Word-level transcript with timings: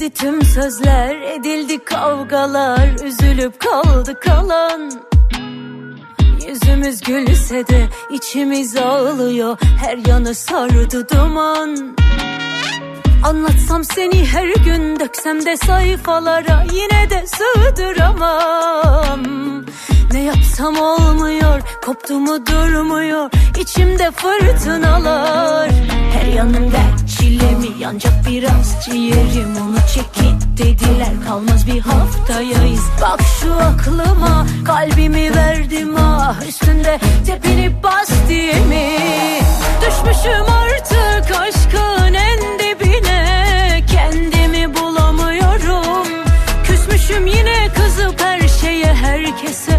Söylendi 0.00 0.18
tüm 0.18 0.42
sözler, 0.42 1.16
edildi 1.16 1.84
kavgalar, 1.84 2.88
üzülüp 3.04 3.60
kaldı 3.60 4.20
kalan. 4.20 4.92
Yüzümüz 6.48 7.00
gülse 7.00 7.66
de 7.66 7.88
içimiz 8.10 8.76
ağlıyor, 8.76 9.58
her 9.84 9.98
yanı 10.08 10.34
sardı 10.34 11.08
duman. 11.08 11.96
Anlatsam 13.24 13.84
seni 13.84 14.26
her 14.26 14.54
gün 14.64 15.00
döksem 15.00 15.46
de 15.46 15.56
sayfalara 15.56 16.64
yine 16.72 17.10
de 17.10 17.24
sığdıramam. 17.26 19.20
Ne 20.12 20.22
yapsam 20.22 20.76
olmuyor, 20.76 21.60
koptu 21.84 22.14
mu 22.14 22.46
durmuyor, 22.46 23.30
içimde 23.60 24.10
fırtınalar. 24.10 25.70
Her 26.12 26.26
yanım 26.26 26.72
dert 26.72 27.08
çile 27.08 27.50
mi 27.50 27.68
yancak 27.78 28.12
biraz 28.28 28.84
ciğerim 28.84 29.56
onu 29.56 29.76
çekit 29.94 30.58
dediler 30.58 31.12
kalmaz 31.28 31.66
bir 31.66 31.80
haftayayız. 31.80 32.84
Bak 33.02 33.20
şu 33.40 33.54
aklıma 33.54 34.46
kalbimi 34.64 35.36
verdim 35.36 35.96
ah 35.98 36.48
üstünde 36.48 36.98
tepinip 37.26 37.82
bas 37.82 38.10
diye 38.28 38.54
mi? 38.54 38.90
Düşmüşüm 39.80 40.44
artık 40.44 41.36
aşkın 41.40 42.14
en 42.14 42.58
dibine 42.58 43.82
kendimi 43.90 44.74
bulamıyorum. 44.74 46.06
Küsmüşüm 46.64 47.26
yine 47.26 47.68
kızıp 47.74 48.20
her 48.20 48.48
şeye 48.48 48.94
herkese 48.94 49.69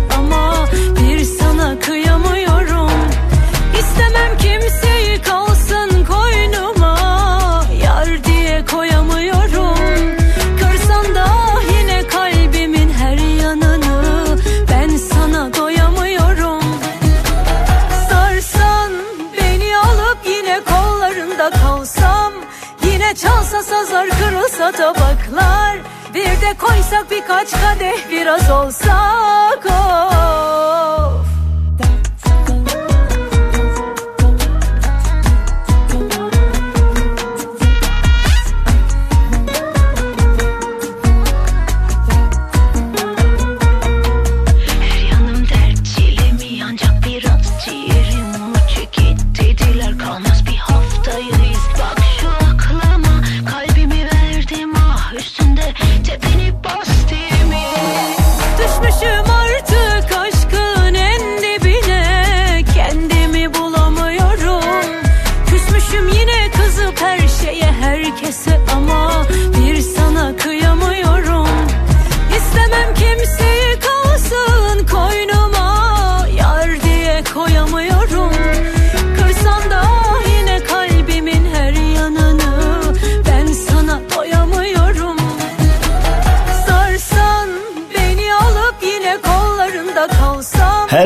sazlar 23.81 24.09
kırılsa 24.09 24.71
tabaklar 24.71 25.77
Bir 26.13 26.41
de 26.41 26.57
koysak 26.59 27.11
birkaç 27.11 27.51
kadeh 27.51 28.11
biraz 28.11 28.51
olsak 28.51 29.65
of 29.65 30.80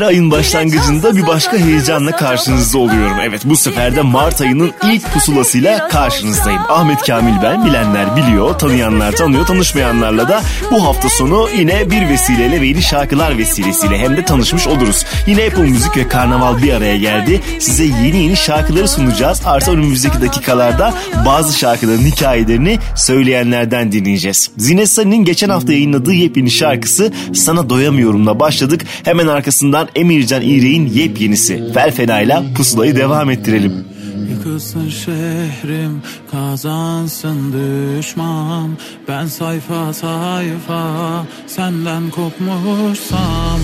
ayın 0.06 0.32
başlangıcında 0.32 1.16
bir 1.16 1.28
başka 1.28 1.58
heyecanla 1.58 2.12
karşınızda 2.12 2.78
oluyorum. 2.78 3.18
Evet 3.24 3.42
bu 3.46 3.56
sefer 3.56 3.96
de 3.96 4.02
Mart 4.02 4.42
ayının 4.42 4.72
ilk 4.84 5.14
pusulasıyla 5.14 5.88
karşınızdayım. 5.88 6.62
Ahmet 6.70 7.02
Kamil 7.02 7.42
ben 7.44 7.66
bilenler 7.66 8.16
biliyor, 8.16 8.60
tanıyanlar 8.60 9.12
tanıyor, 9.12 9.46
tanışmayanlarla 9.46 10.30
da 10.30 10.42
bu 10.72 10.86
hafta 10.86 11.10
sonu 11.10 11.50
yine 11.58 11.92
bir 11.92 12.10
vesileyle 12.10 12.62
ve 12.62 12.68
yeni 12.68 12.82
şarkılar 12.82 13.38
vesilesiyle 13.38 13.98
hem 13.98 14.18
de 14.18 14.26
tanışmış 14.26 14.68
oluruz. 14.68 15.06
Yine 15.28 15.46
Apple 15.46 15.64
Müzik 15.64 15.98
ve 15.98 16.08
Karnaval 16.08 16.64
bir 16.64 16.74
araya 16.74 16.98
geldi. 16.98 17.42
Size 17.60 17.84
yeni 17.84 18.24
yeni 18.24 18.38
şarkıları 18.38 18.88
sunacağız. 18.88 19.42
Artı 19.46 19.72
önümüzdeki 19.72 20.22
dakikalarda 20.22 20.94
bazı 21.26 21.60
şarkıların 21.60 22.06
hikayelerini 22.06 22.80
söyleyenlerden 22.96 23.92
dinleyeceğiz. 23.92 24.52
Zine 24.58 24.86
Sarı'nın 24.86 25.26
geçen 25.26 25.50
hafta 25.50 25.74
yayınladığı 25.74 26.14
yepyeni 26.14 26.52
şarkısı 26.52 27.12
Sana 27.34 27.70
Doyamıyorum'la 27.70 28.40
başladık. 28.40 28.86
Hemen 29.04 29.28
arkasından 29.28 29.88
Emircan 29.96 30.42
İğrek'in 30.42 30.86
yepyenisi. 30.86 31.74
Felfena'yla 31.74 32.44
pusulayı 32.58 32.96
devam 32.96 33.30
ettirelim. 33.30 33.86
Yıkılsın 34.30 34.90
şehrim 34.90 36.02
kazansın 36.32 37.54
düşman. 37.54 38.78
Ben 39.08 39.26
sayfa 39.26 39.94
sayfa 39.94 41.26
senden 41.48 42.10
kopmuşsam 42.10 43.60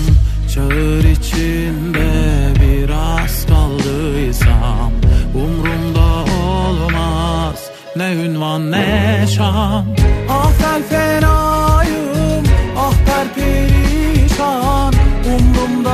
Çağır 0.54 1.04
içinde 1.04 2.10
biraz 2.60 3.46
kaldıysam. 3.46 4.92
Umrumda 5.34 6.24
olmaz 6.44 7.70
ne 7.96 8.12
ünvan 8.14 8.70
ne 8.70 9.26
şan. 9.36 9.86
Ah 10.28 10.50
fel 10.52 10.82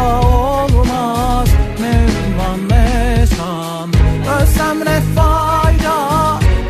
Olmaz. 0.08 1.48
Ne 1.80 2.06
şan. 3.36 3.88
Ölsem 4.34 4.78
ne 4.80 5.00
fayda 5.14 5.96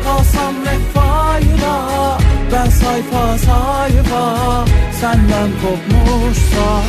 kalsam 0.03 0.53
ne 0.65 0.75
fayda? 0.93 2.17
Ben 2.51 2.69
sayfa 2.69 3.37
sayfa 3.37 4.65
senden 5.01 5.49
kopmuşsam 5.61 6.83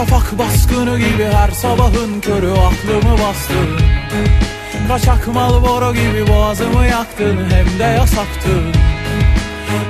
Şafak 0.00 0.38
baskını 0.38 0.98
gibi 0.98 1.24
her 1.24 1.50
sabahın 1.50 2.20
körü 2.20 2.50
aklımı 2.50 3.12
bastı. 3.12 3.54
Kaçak 4.88 5.28
mal 5.34 5.62
boro 5.62 5.94
gibi 5.94 6.28
boğazımı 6.28 6.86
yaktın 6.86 7.36
hem 7.50 7.78
de 7.78 7.84
yasaktın 7.84 8.72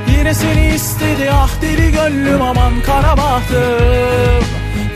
Yine 0.09 0.35
seni 0.35 0.75
istedi 0.75 1.31
ah 1.33 1.51
deli 1.63 1.93
gönlüm 1.93 2.43
aman 2.43 2.73
kara 2.87 3.17
bahtım. 3.17 4.45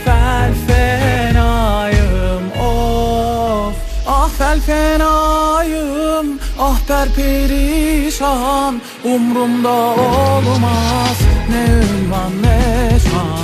Fel 0.05 0.53
fenayım 0.67 2.53
of. 2.61 3.75
Ah 4.09 4.29
fel 4.39 4.61
fenayım 4.61 6.39
ah 6.61 6.79
perperişan 6.89 8.81
Umrumda 9.05 9.73
olmaz 9.73 11.19
ne 11.51 11.65
ünvan 11.65 12.43
ne 12.43 12.99
şan 12.99 13.44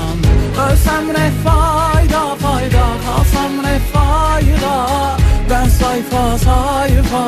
Ölsem 0.63 1.09
ne 1.09 1.31
fayda 1.45 2.37
fayda 2.37 2.87
Kalsam 3.07 3.63
ne 3.63 3.79
fayda? 3.93 4.87
Ben 5.51 5.69
sayfa 5.69 6.39
sayfa 6.39 7.25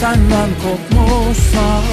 Senden 0.00 0.50
kopmuşsam. 0.62 1.84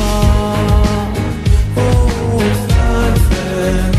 Oh 1.77 2.42
sensin 2.69 3.98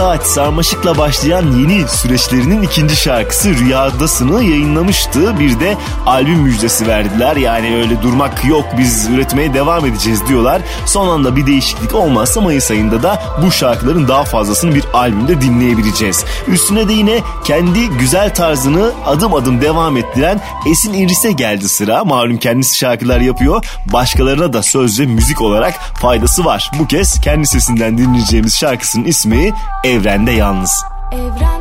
saat 0.00 0.26
sarmaşıkla 0.26 0.98
başlayan 0.98 1.52
yeni 1.52 1.88
süreçlerinin 1.88 2.62
ikinci 2.62 2.96
şarkısı 2.96 3.54
Rüyadasını 3.54 4.44
yayınlamıştı. 4.44 5.40
Bir 5.40 5.60
de 5.60 5.76
albüm 6.06 6.38
müjdesi 6.38 6.86
verdiler. 6.86 7.36
Yani 7.36 7.76
öyle 7.76 8.02
durmak 8.02 8.44
yok 8.44 8.64
biz 8.78 9.08
üretmeye 9.08 9.54
devam 9.54 9.86
edeceğiz 9.86 10.28
diyorlar. 10.28 10.62
Son 10.86 11.08
anda 11.08 11.36
bir 11.36 11.46
değişiklik 11.46 11.94
olmazsa 11.94 12.40
Mayıs 12.40 12.70
ayında 12.70 13.02
da 13.02 13.22
bu 13.42 13.50
şarkıların 13.50 14.08
daha 14.08 14.24
fazlasını 14.24 14.74
bir 14.74 14.84
albümde 14.94 15.40
dinleyebileceğiz. 15.40 16.24
Üstüne 16.48 16.88
de 16.88 16.92
yine 16.92 17.20
kendi 17.44 17.88
güzel 17.88 18.34
tarzını 18.34 18.90
adım 19.06 19.34
adım 19.34 19.60
devam 19.60 19.96
ettiren 19.96 20.40
Esin 20.70 20.92
İris'e 20.92 21.32
geldi 21.32 21.68
sıra. 21.68 22.04
Malum 22.04 22.36
kendisi 22.36 22.76
şarkılar 22.76 23.20
yapıyor. 23.20 23.64
Başkalarına 23.92 24.52
da 24.52 24.62
söz 24.62 24.98
müzik 24.98 25.40
olarak 25.40 25.74
faydası 26.00 26.44
var. 26.44 26.70
Bu 26.78 26.86
kez 26.86 27.20
kendi 27.20 27.46
sesinden 27.46 27.98
dinleyeceğimiz 27.98 28.56
şarkısının 28.56 29.04
ismi 29.04 29.52
evrende 29.90 30.30
yalnız. 30.30 30.84
Evren 31.12 31.59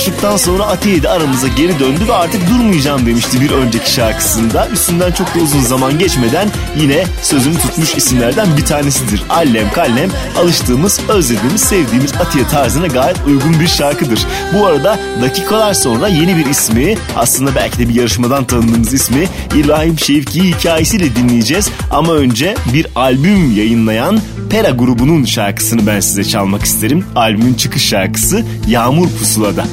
boşluktan 0.00 0.36
sonra 0.36 0.64
Atiye 0.66 1.02
de 1.02 1.08
aramıza 1.08 1.48
geri 1.48 1.78
döndü 1.78 2.08
ve 2.08 2.14
artık 2.14 2.50
durmayacağım 2.50 3.06
demişti 3.06 3.40
bir 3.40 3.50
önceki 3.50 3.92
şarkısında. 3.92 4.68
Üstünden 4.68 5.12
çok 5.12 5.34
da 5.34 5.38
uzun 5.38 5.60
zaman 5.60 5.98
geçmeden 5.98 6.48
yine 6.76 7.04
sözünü 7.22 7.58
tutmuş 7.58 7.94
isimlerden 7.94 8.56
bir 8.56 8.64
tanesidir. 8.64 9.22
Allem 9.30 9.72
kallem 9.72 10.10
alıştığımız, 10.38 11.00
özlediğimiz, 11.08 11.60
sevdiğimiz 11.60 12.12
Atiye 12.12 12.46
tarzına 12.46 12.86
gayet 12.86 13.16
uygun 13.26 13.60
bir 13.60 13.66
şarkıdır. 13.66 14.26
Bu 14.54 14.66
arada 14.66 14.98
dakikalar 15.22 15.74
sonra 15.74 16.08
yeni 16.08 16.36
bir 16.36 16.46
ismi 16.46 16.94
aslında 17.16 17.54
belki 17.54 17.78
de 17.78 17.88
bir 17.88 17.94
yarışmadan 17.94 18.44
tanıdığımız 18.44 18.92
ismi 18.92 19.28
İbrahim 19.56 19.98
Şevki'yi 19.98 20.54
hikayesiyle 20.54 21.16
dinleyeceğiz. 21.16 21.70
Ama 21.90 22.12
önce 22.12 22.54
bir 22.74 22.86
albüm 22.96 23.56
yayınlayan 23.56 24.20
Pera 24.50 24.70
grubunun 24.70 25.24
şarkısını 25.24 25.86
ben 25.86 26.00
size 26.00 26.24
çalmak 26.24 26.62
isterim. 26.62 27.04
Albümün 27.16 27.54
çıkış 27.54 27.88
şarkısı 27.88 28.44
Yağmur 28.68 29.08
Pusula'da. 29.18 29.64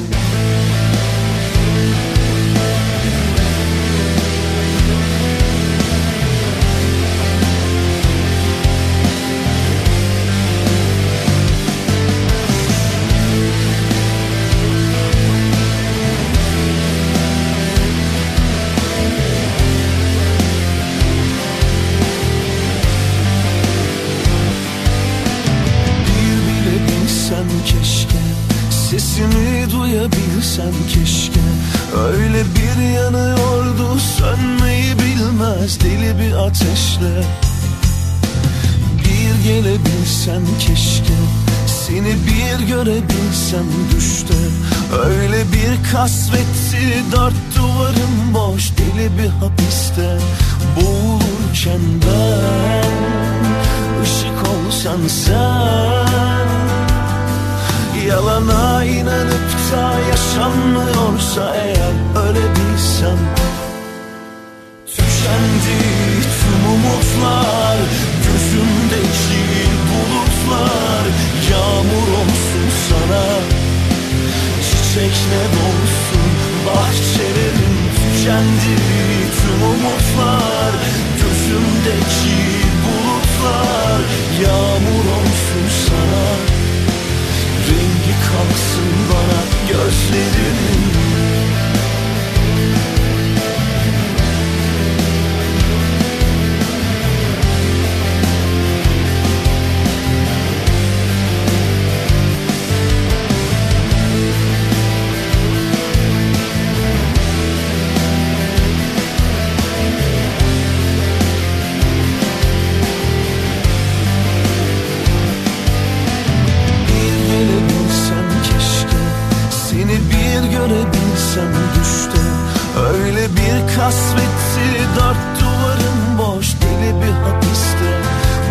Hasretti 123.88 124.68
dört 124.96 125.40
duvarın 125.40 126.18
boş 126.18 126.46
deli 126.60 127.00
bir 127.02 127.12
hapiste 127.12 127.90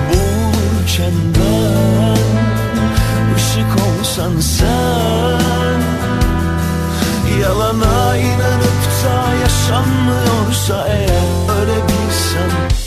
Boğulurken 0.10 1.14
ben. 1.36 2.18
Işık 3.38 3.86
olsan 3.88 4.40
sen 4.40 5.82
Yalana 7.42 8.18
inanıp 8.18 8.84
da 9.04 9.34
yaşanmıyorsa 9.44 10.88
eğer 10.88 11.62
ölebilsem 11.62 12.87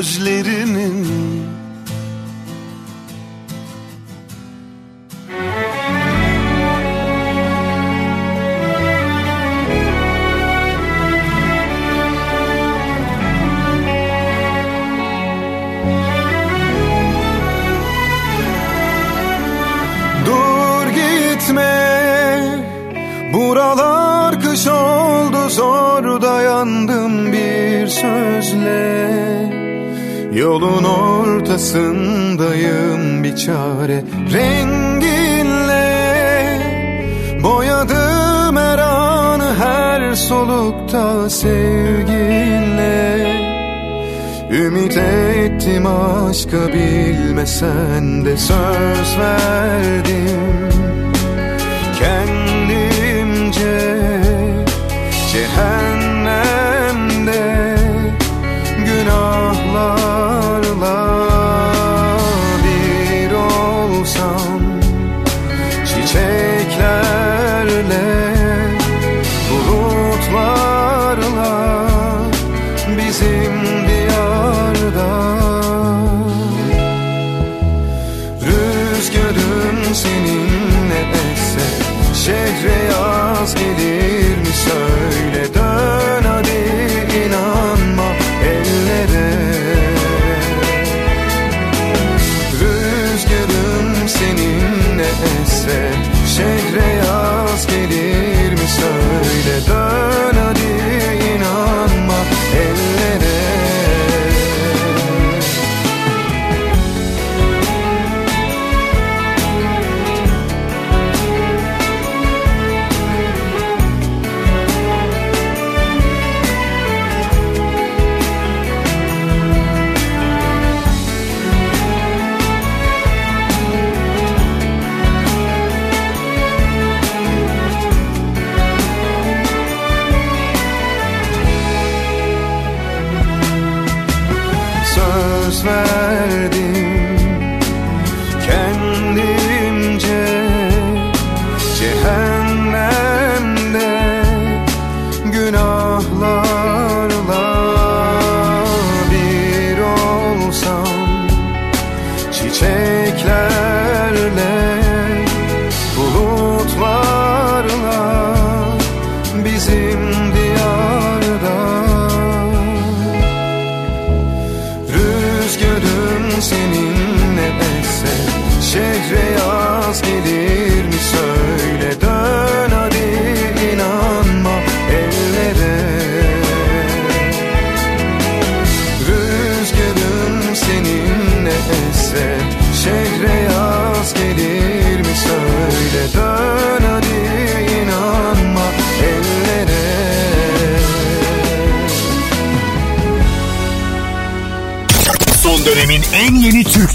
Gözleri 0.00 0.59
Başka 46.52 46.72
bilmesen 46.72 48.24
de 48.24 48.36
söz 48.36 49.18
verdim. 49.18 50.39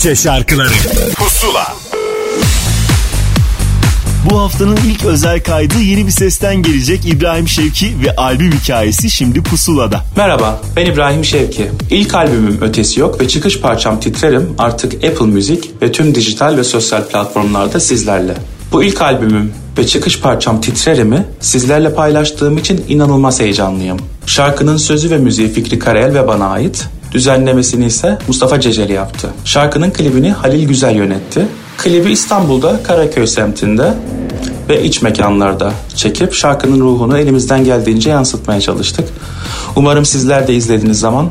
Türkçe 0.06 0.24
şarkıları 0.24 0.74
Pusula 1.15 1.76
Bu 4.30 4.39
haftanın 4.39 4.78
ilk 4.78 5.06
özel 5.06 5.44
kaydı 5.44 5.80
yeni 5.80 6.06
bir 6.06 6.12
sesten 6.12 6.56
gelecek 6.56 7.06
İbrahim 7.06 7.48
Şevki 7.48 7.94
ve 8.06 8.15
albüm 8.15 8.52
hikayesi 8.52 9.10
şimdi 9.12 9.44
Pusula'da. 9.44 10.02
Merhaba, 10.18 10.62
ben 10.76 10.86
İbrahim 10.86 11.26
Şevki. 11.26 11.72
İlk 11.89 12.15
albümüm 12.15 12.58
Ötesi 12.62 13.00
Yok 13.00 13.22
ve 13.22 13.28
çıkış 13.28 13.62
parçam 13.62 14.00
Titrerim 14.00 14.56
artık 14.58 14.94
Apple 14.94 15.26
Müzik 15.26 15.82
ve 15.82 15.91
tüm 15.91 16.15
dijital 16.15 16.58
ve 16.58 16.63
sosyal 16.63 17.04
platformlarda 17.04 17.80
sizlerle. 17.80 18.34
Bu 18.72 18.84
ilk 18.84 19.02
albümüm 19.02 19.54
ve 19.78 19.88
çıkış 19.88 20.20
parçam 20.20 20.62
Titrerim'i 20.62 21.26
sizlerle 21.39 21.94
paylaştığım 21.94 22.58
için 22.58 22.86
inanılmaz 22.89 23.39
heyecanlıyım. 23.39 23.98
Şarkının 24.26 24.78
sözü 24.78 25.12
ve 25.12 25.18
müziği 25.18 25.54
Fikri 25.54 25.80
Karayel 25.80 26.13
ve 26.13 26.28
bana 26.28 26.48
ait. 26.48 26.88
Düzenlemesini 27.15 27.86
ise 27.86 28.17
Mustafa 28.28 28.60
Ceceli 28.60 28.93
yaptı. 28.93 29.30
Şarkının 29.45 29.91
klibini 29.91 30.32
Halil 30.32 30.67
Güzel 30.67 30.95
yönetti. 30.95 31.47
Klibi 31.78 32.12
İstanbul'da 32.12 32.84
Karaköy 32.84 33.28
semtinde 33.28 33.93
ve 34.69 34.84
iç 34.84 35.01
mekanlarda 35.01 35.71
çekip 35.95 36.34
şarkının 36.34 36.80
ruhunu 36.80 37.17
elimizden 37.17 37.63
geldiğince 37.63 38.10
yansıtmaya 38.10 38.62
çalıştık. 38.62 39.10
Umarım 39.75 40.06
sizler 40.06 40.47
de 40.47 40.54
izlediğiniz 40.54 40.99
zaman 40.99 41.28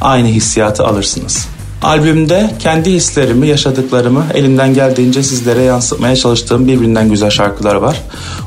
aynı 0.00 0.28
hissiyatı 0.28 0.84
alırsınız. 0.84 1.48
Albümde 1.82 2.50
kendi 2.58 2.92
hislerimi, 2.92 3.48
yaşadıklarımı 3.48 4.24
elimden 4.34 4.74
geldiğince 4.74 5.22
sizlere 5.22 5.62
yansıtmaya 5.62 6.16
çalıştığım 6.16 6.66
birbirinden 6.66 7.10
güzel 7.10 7.30
şarkılar 7.30 7.74
var. 7.74 8.02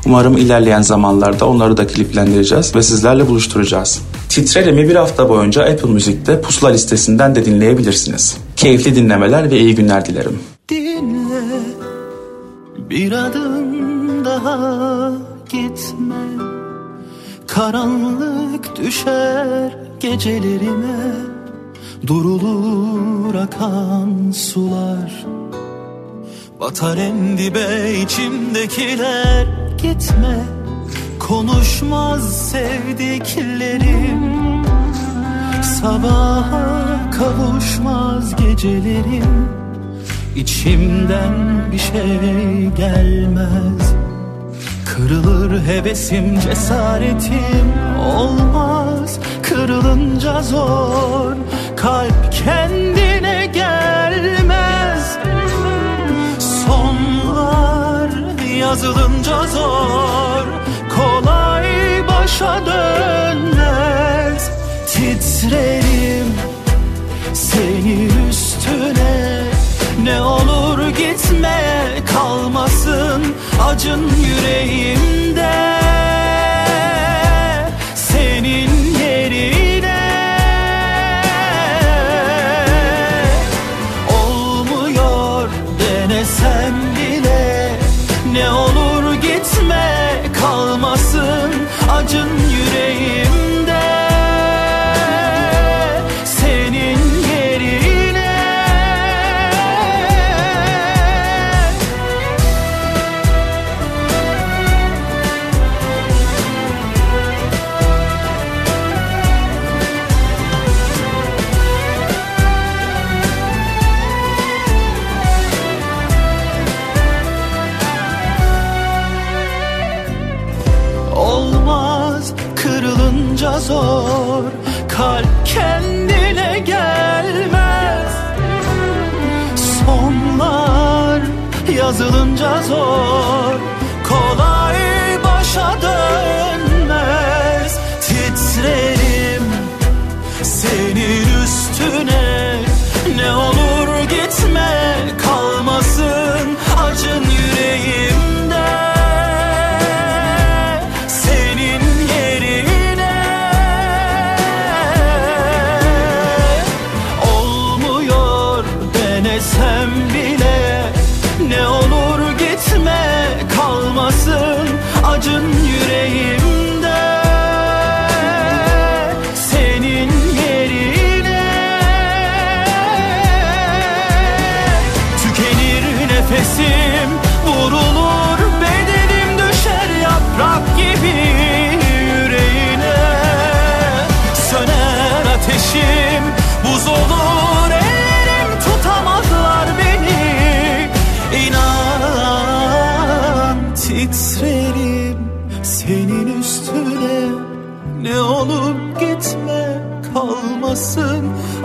Umarım 0.06 0.36
ilerleyen 0.36 0.82
zamanlarda 0.82 1.46
onları 1.46 1.76
da 1.76 1.86
kliplendireceğiz 1.86 2.74
ve 2.74 2.82
sizlerle 2.82 3.28
buluşturacağız. 3.28 4.00
Titrerimi 4.34 4.88
bir 4.88 4.96
hafta 4.96 5.28
boyunca 5.28 5.62
Apple 5.62 5.90
Müzik'te 5.90 6.40
pusula 6.40 6.70
listesinden 6.70 7.34
de 7.34 7.44
dinleyebilirsiniz. 7.44 8.36
Keyifli 8.56 8.96
dinlemeler 8.96 9.50
ve 9.50 9.58
iyi 9.58 9.74
günler 9.74 10.04
dilerim. 10.04 10.38
Dinle. 10.68 11.60
Bir 12.90 13.12
adım 13.12 14.24
daha 14.24 15.12
gitme. 15.48 16.44
Karanlık 17.46 18.76
düşer 18.76 19.76
gecelerime. 20.00 21.12
Durulur 22.06 23.34
akan 23.34 24.30
sular. 24.30 25.24
Batar 26.60 26.96
en 26.96 27.38
dibe 27.38 28.00
içimdekiler. 28.02 29.46
Gitme 29.82 30.63
konuşmaz 31.28 32.50
sevdiklerim. 32.50 34.22
Sabaha 35.62 37.10
kavuşmaz 37.10 38.36
gecelerim. 38.36 39.48
İçimden 40.36 41.72
bir 41.72 41.78
şey 41.78 42.70
gelmez. 42.76 43.94
Kırılır 44.86 45.66
hevesim 45.66 46.40
cesaretim 46.40 47.72
olmaz. 48.16 49.18
Kırılınca 49.42 50.42
zor 50.42 51.32
kalp 51.76 52.32
kendine 52.32 53.46
gelmez. 53.46 55.18
Sonlar 56.38 58.10
yazılınca 58.58 59.46
zor 59.46 60.33
başa 62.24 62.66
dönmez. 62.66 64.50
Titrerim 64.86 66.34
senin 67.34 68.28
üstüne. 68.28 69.42
Ne 70.02 70.22
olur 70.22 70.88
gitme 70.88 71.60
kalmasın 72.12 73.34
acın 73.68 74.10
yüreğimde. 74.24 75.54
Senin 77.94 78.70
yerine 79.00 80.04
Olmuyor 84.22 85.48
denesem 85.80 86.74
bile. 86.96 87.70
Ne 88.32 88.50
olur 88.50 88.73
acın 92.04 92.53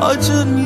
kalmasın 0.09 0.58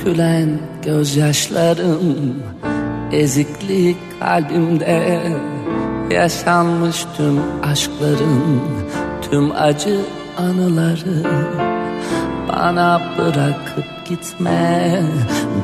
Dökülen 0.00 0.58
gözyaşlarım 0.84 2.42
Eziklik 3.12 3.96
kalbimde. 4.20 5.20
Yaşanmış 6.10 7.06
tüm 7.16 7.40
aşkların 7.62 8.60
Tüm 9.30 9.52
acı 9.52 10.00
anıları 10.38 11.22
Bana 12.48 13.00
bırakıp 13.18 14.06
gitme. 14.08 15.02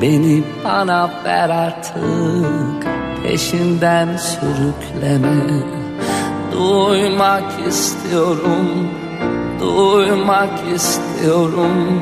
Beni 0.01 0.43
bana 0.65 1.09
ver 1.25 1.49
artık 1.49 2.87
Peşinden 3.23 4.09
sürükleme. 4.17 5.63
Duymak 6.51 7.67
istiyorum 7.67 8.89
Duymak 9.59 10.59
istiyorum 10.75 12.01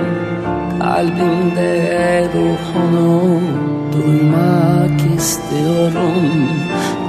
Kalbimde 0.86 2.30
ruhunu 2.34 3.42
Duymak 3.94 5.18
istiyorum. 5.18 6.50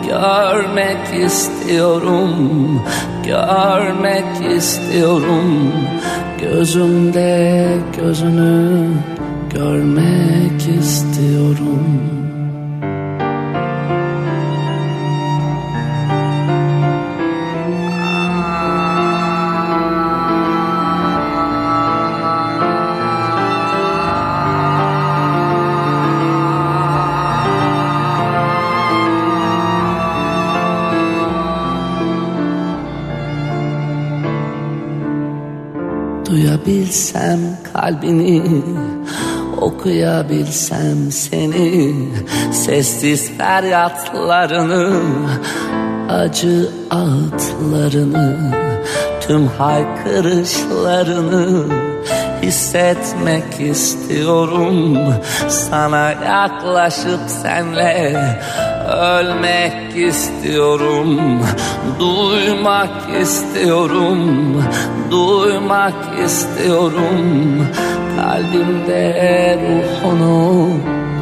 Görmek 0.08 1.24
istiyorum 1.26 2.30
Görmek 3.26 4.56
istiyorum. 4.56 5.72
Gözümde 6.40 7.68
gözünü 7.96 8.88
Görmek 9.54 10.78
istiyorum 10.80 12.15
Okuyabilsem 39.86 41.12
seni 41.12 41.94
Sessiz 42.52 43.30
feryatlarını 43.38 45.02
Acı 46.10 46.70
ağıtlarını 46.90 48.52
Tüm 49.20 49.46
haykırışlarını 49.46 51.64
Hissetmek 52.42 53.60
istiyorum. 53.60 54.98
Sana 55.48 56.10
yaklaşıp 56.10 57.20
senle 57.42 58.40
Ölmek 58.88 59.96
istiyorum. 59.96 61.40
Duymak 62.00 63.20
istiyorum 63.22 64.62
Duymak 65.10 66.18
istiyorum 66.24 67.66
Kalbimde 68.26 69.58
ruhunu 69.62 70.70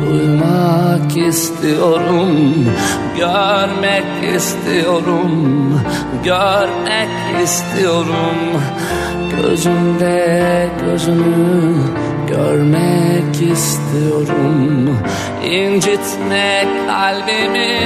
Duymak 0.03 1.17
istiyorum. 1.17 2.65
Görmek 3.17 4.35
istiyorum 4.37 5.81
Görmek 6.25 7.43
istiyorum. 7.43 8.63
Gözümde 9.31 10.69
gözünü 10.85 11.77
görmek 12.29 13.53
istiyorum. 13.53 14.99
İncitme 15.45 16.65
kalbimi 16.87 17.81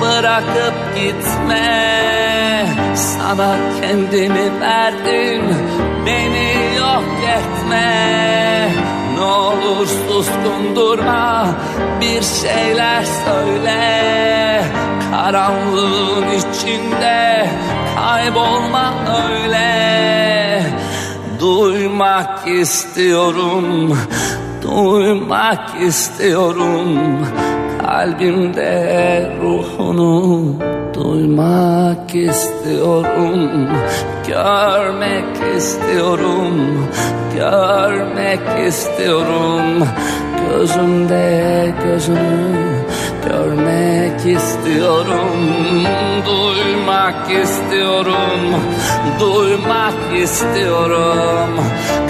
bırakıp 0.00 0.74
gitme. 0.96 1.86
Sana 2.94 3.56
kendimi 3.80 4.60
verdim 4.60 5.42
beni 6.06 6.67
yok 6.98 7.22
etme 7.22 8.70
Ne 9.14 9.24
olur 9.24 9.86
suskun 9.86 10.76
durma 10.76 11.46
bir 12.00 12.22
şeyler 12.22 13.04
söyle. 13.04 14.64
Karanlığın 15.10 16.26
içinde 16.28 17.46
kaybolma 17.96 18.94
öyle. 19.24 19.68
Duymak 21.40 22.48
istiyorum, 22.48 23.98
duymak 24.62 25.82
istiyorum. 25.82 27.18
Kalbimde 27.86 29.32
ruhunu 29.42 30.54
duymak 30.98 32.14
istiyorum 32.14 33.68
Görmek 34.28 35.56
istiyorum, 35.56 36.88
görmek 37.36 38.66
istiyorum. 38.68 39.88
Gözümde 40.48 41.74
gözünü 41.84 42.84
görmek 43.28 44.26
istiyorum. 44.26 45.86
Duymak 46.26 47.30
istiyorum, 47.30 48.54
duymak 49.20 50.22
istiyorum. 50.22 51.50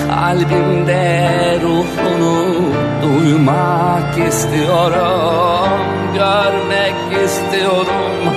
Kalbimde 0.09 1.29
ruhunu 1.62 2.55
duymak 3.03 4.18
istiyorum 4.29 5.68
Görmek 6.14 7.24
istiyorum, 7.24 8.28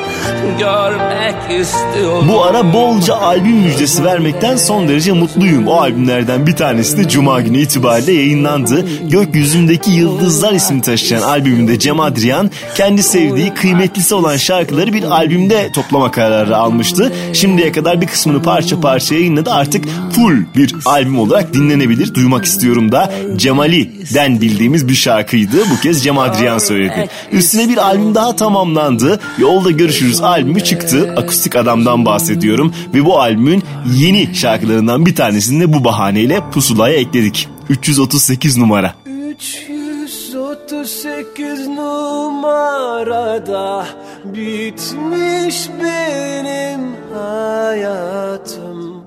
görmek 0.60 1.62
istiyorum 1.62 2.26
Bu 2.30 2.44
ara 2.44 2.74
bolca 2.74 3.15
albüm 3.15 3.56
müjdesi 3.56 4.04
vermekten 4.04 4.56
son 4.56 4.88
derece 4.88 5.12
mutluyum. 5.12 5.67
O 5.67 5.74
albümlerden 5.74 6.48
bir 6.48 6.56
tanesi 6.56 6.98
de 6.98 7.10
Cuma 7.10 7.41
günü 7.41 7.58
itibariyle 7.58 8.12
yayınlandı. 8.12 8.86
Gökyüzündeki 9.10 9.91
Yıldızlar 9.91 10.54
ismini 10.54 10.82
taşıyan 10.82 11.22
albümünde 11.22 11.80
Cem 11.80 12.00
Adrian 12.00 12.52
kendi 12.76 13.04
sevdiği 13.04 13.54
kıymetlisi 13.54 14.15
olan 14.15 14.38
şarkıları 14.38 14.94
bir 14.94 15.04
albümde 15.04 15.72
toplama 15.76 16.12
kararı 16.12 16.58
almıştı. 16.58 17.13
Şimdiye 17.34 17.72
kadar 17.72 18.02
bir 18.02 18.08
kısmını 18.08 18.41
parça 18.41 18.82
parça 18.82 19.15
yayınladı. 19.15 19.52
Artık 19.52 19.86
full 20.12 20.44
bir 20.56 20.76
albüm 20.86 21.20
olarak 21.20 21.54
dinlenebilir. 21.54 22.13
Duymak 22.13 22.46
istiyorum 22.46 22.91
da 22.91 23.13
Cemali'den 23.36 24.41
bildiğimiz 24.41 24.88
bir 24.88 24.96
şarkıydı. 24.96 25.58
Bu 25.72 25.82
kez 25.82 26.04
Cem 26.04 26.17
Adrian 26.17 26.58
söyledi. 26.58 27.10
Üstüne 27.32 27.70
bir 27.70 27.78
albüm 27.78 28.15
daha 28.15 28.36
tamamlandı. 28.36 29.20
Yolda 29.38 29.72
Görüşürüz 29.72 30.20
albümü 30.23 30.63
çıktı. 30.63 31.13
Akustik 31.17 31.55
Adam'dan 31.55 32.05
bahsediyorum. 32.05 32.73
Ve 32.93 33.05
bu 33.05 33.19
albümün 33.19 33.63
yeni 33.95 34.36
şarkılarından 34.36 35.05
bir 35.05 35.15
tanesini 35.15 35.62
de 35.62 35.73
bu 35.73 35.84
bahaneyle 35.84 36.39
pusulaya 36.51 36.95
ekledik. 36.95 37.47
338 37.69 38.57
numara. 38.57 38.95
338 39.05 41.67
numarada 41.67 43.86
Bitmiş 44.25 45.69
benim 45.84 46.81
hayatım 47.13 49.03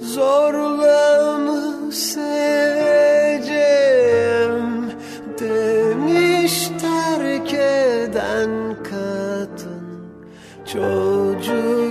Zorla 0.00 1.38
mı 1.38 1.92
seveceğim 1.92 3.97
Çocukluk 10.78 11.87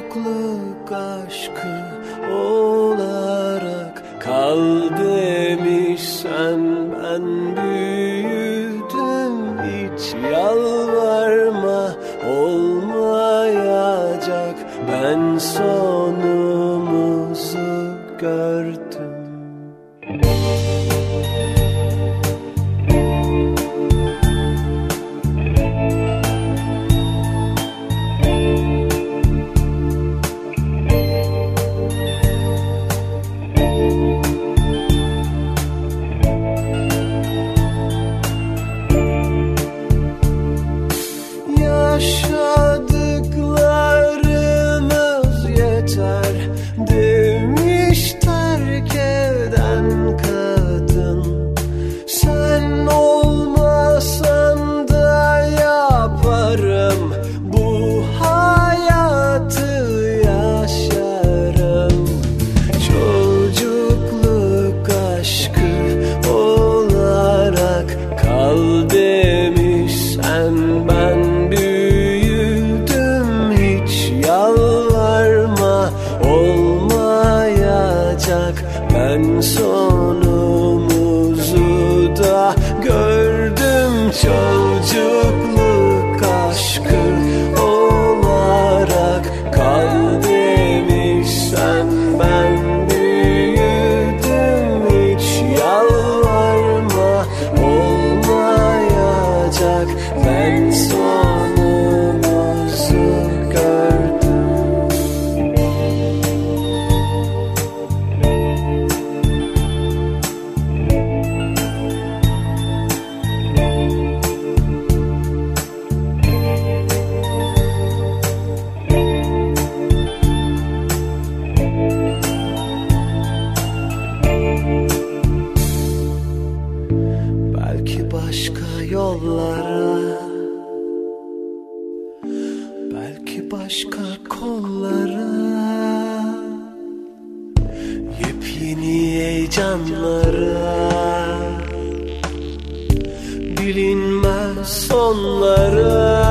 Bilinmez 143.68 144.88
sonlara. 144.88 146.28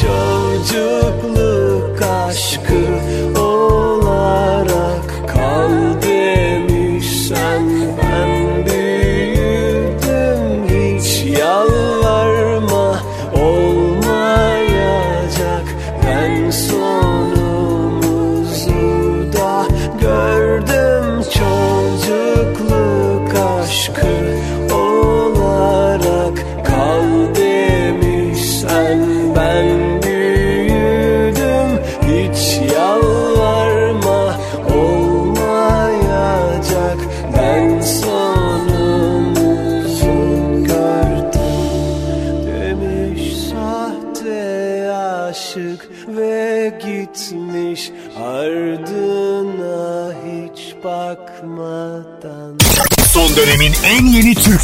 Çocukluk 0.00 2.02
aşkı 2.02 2.65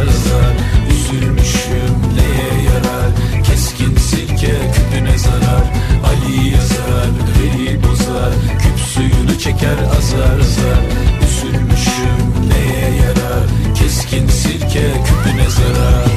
azar 0.00 0.54
Üzülmüşüm 0.90 1.94
neye 2.16 2.62
yarar? 2.64 3.10
Keskin 3.44 3.96
sirke 3.96 4.52
küpüne 4.74 5.18
zarar. 5.18 5.64
Ali 6.04 6.48
yazar, 6.48 7.10
Veli 7.38 7.82
bozar. 7.82 8.32
Küp 8.62 8.78
suyunu 8.80 9.38
çeker 9.38 9.78
azar 9.98 10.40
azar. 10.40 10.82
Üzülmüşüm 11.28 12.48
neye 12.48 12.96
yarar? 12.96 13.44
Keskin 13.74 14.28
sirke 14.28 14.92
küpüne 15.04 15.50
zarar 15.50 16.15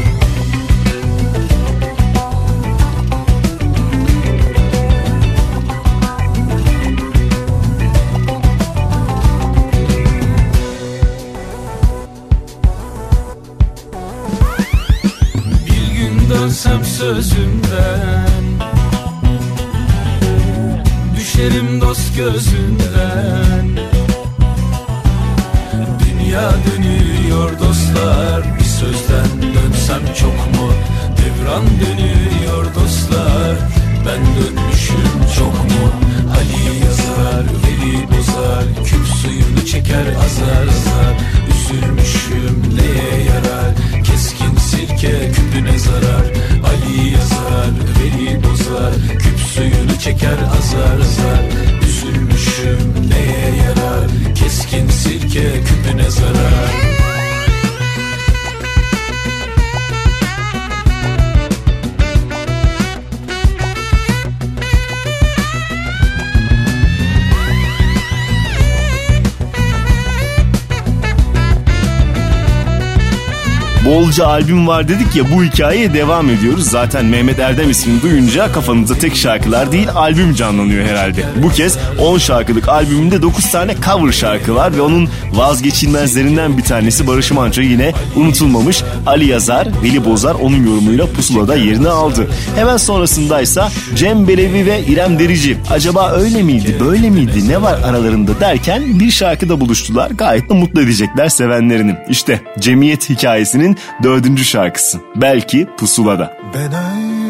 Bolca 74.19 74.31
albüm 74.31 74.67
var 74.67 74.87
dedik 74.87 75.15
ya 75.15 75.31
bu 75.31 75.43
hikayeye 75.43 75.93
devam 75.93 76.29
ediyoruz. 76.29 76.69
Zaten 76.69 77.05
Mehmet 77.05 77.39
Erdem 77.39 77.69
ismini 77.69 78.01
duyunca 78.01 78.51
kafanızda 78.51 78.95
tek 78.95 79.15
şarkılar 79.15 79.71
değil 79.71 79.89
albüm 79.95 80.33
canlanıyor 80.33 80.85
herhalde. 80.85 81.25
Bu 81.43 81.49
kez 81.49 81.77
10 81.99 82.17
şarkılık 82.17 82.69
albümünde 82.69 83.21
9 83.21 83.51
tane 83.51 83.75
cover 83.85 84.11
şarkı 84.11 84.55
var 84.55 84.77
ve 84.77 84.81
onun 84.81 85.09
vazgeçilmezlerinden 85.31 86.57
bir 86.57 86.63
tanesi 86.63 87.07
Barış 87.07 87.31
Manço 87.31 87.61
yine 87.61 87.93
unutulmamış. 88.15 88.83
Ali 89.05 89.25
Yazar, 89.25 89.67
Veli 89.83 90.05
Bozar 90.05 90.35
onun 90.35 90.65
yorumuyla 90.65 91.05
pusulada 91.13 91.55
yerini 91.55 91.89
aldı. 91.89 92.27
Hemen 92.55 92.77
sonrasındaysa 92.77 93.69
Cem 93.95 94.27
Belevi 94.27 94.65
ve 94.65 94.85
İrem 94.85 95.19
Derici. 95.19 95.57
Acaba 95.71 96.11
öyle 96.11 96.43
miydi, 96.43 96.75
böyle 96.79 97.09
miydi, 97.09 97.49
ne 97.49 97.61
var 97.61 97.79
aralarında 97.83 98.39
derken 98.39 98.99
bir 98.99 99.11
şarkıda 99.11 99.61
buluştular. 99.61 100.11
Gayet 100.11 100.49
de 100.49 100.53
mutlu 100.53 100.81
edecekler 100.81 101.29
sevenlerini. 101.29 101.95
İşte 102.09 102.41
Cemiyet 102.59 103.09
hikayesinin 103.09 103.77
dördüncü 104.03 104.45
şarkısı. 104.45 104.99
Belki 105.15 105.67
pusulada. 105.77 106.37
Ben 106.53 106.73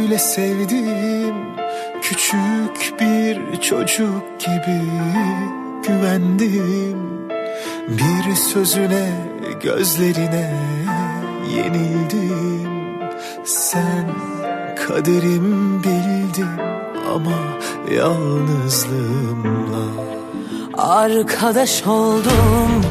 öyle 0.04 0.18
sevdim 0.18 1.36
küçük 2.02 3.00
bir 3.02 3.62
çocuk 3.62 4.40
gibi 4.40 4.82
güvendim 5.88 6.98
bir 7.90 8.36
sözüne 8.36 9.10
gözlerine 9.64 10.54
yenildim. 11.56 12.70
Sen 13.46 14.06
kaderim 14.88 15.84
bildim 15.84 16.50
ama 17.16 17.38
yalnızlığımla. 17.96 19.80
Arkadaş 20.78 21.88
oldum 21.88 22.86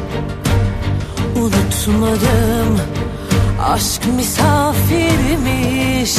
Unutmadım. 1.37 2.79
Aşk 3.63 4.03
misafirmiş 4.17 6.17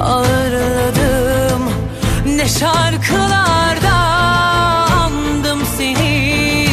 Ağırladım. 0.00 1.62
Ne 2.26 2.48
şarkılarda 2.48 3.94
andım 5.02 5.58
seni 5.78 6.68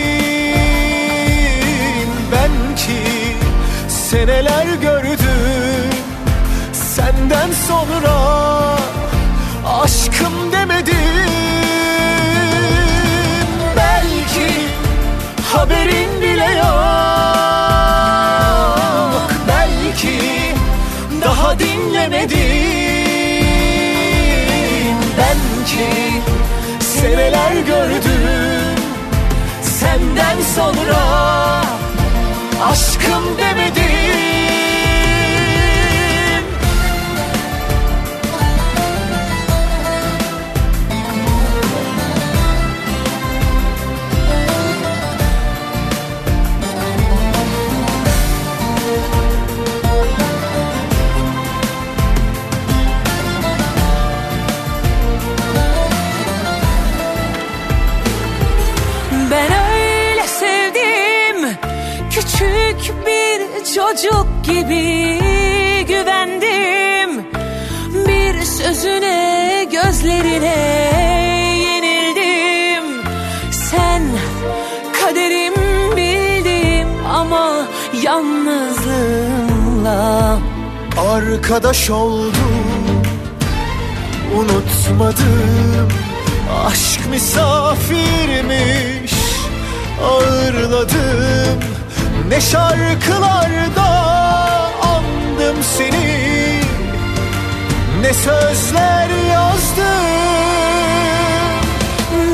seneler 27.22 27.54
gördün 27.54 28.82
Senden 29.62 30.42
sonra 30.56 31.02
aşkım 32.72 33.38
demedin 33.38 33.71
çocuk 63.92 64.28
gibi 64.44 65.20
güvendim. 65.88 67.26
Bir 68.08 68.44
sözüne 68.44 69.68
gözlerine 69.72 70.58
yenildim. 71.64 72.84
Sen 73.52 74.04
kaderim 75.02 75.54
bildim 75.98 76.88
ama 77.14 77.68
yalnızlığımla 78.04 80.40
Arkadaş 81.12 81.90
oldum 81.90 83.04
Unutmadım. 84.36 85.90
Aşk 86.66 87.10
misafirmiş 87.10 89.14
Ağırladım 90.04 91.71
ne 92.32 92.42
şarkılarda 92.42 93.90
andım 94.82 95.64
seni 95.78 96.62
Ne 98.02 98.14
sözler 98.14 99.10
yazdım. 99.32 99.86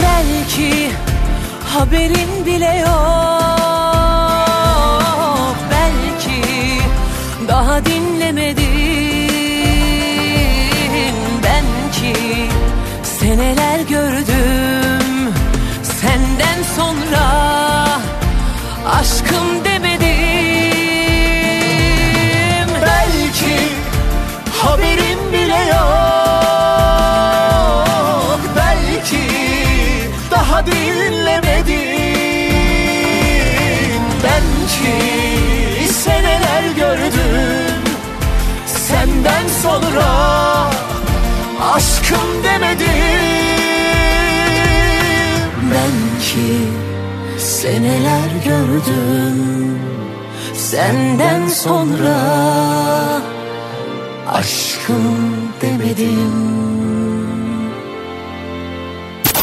Belki 0.01 0.91
haberin 1.73 2.45
bile 2.45 2.77
yok 2.77 2.97
Belki 5.71 6.41
daha 7.47 7.85
dinlemedin. 7.85 8.67
Ben 11.43 11.65
ki 11.91 12.15
seneler 13.19 13.79
gördüm 13.79 15.33
Senden 15.83 16.63
sonra 16.75 17.27
aşkım 18.99 19.66
Sonra 39.81 40.69
aşkım 41.73 42.43
demedim 42.43 42.87
Ben 45.71 46.21
ki 46.21 46.57
seneler 47.39 48.29
gördüm 48.45 49.79
Senden 50.53 51.47
sonra 51.47 52.17
aşkım 54.33 55.17
demedim 55.61 56.57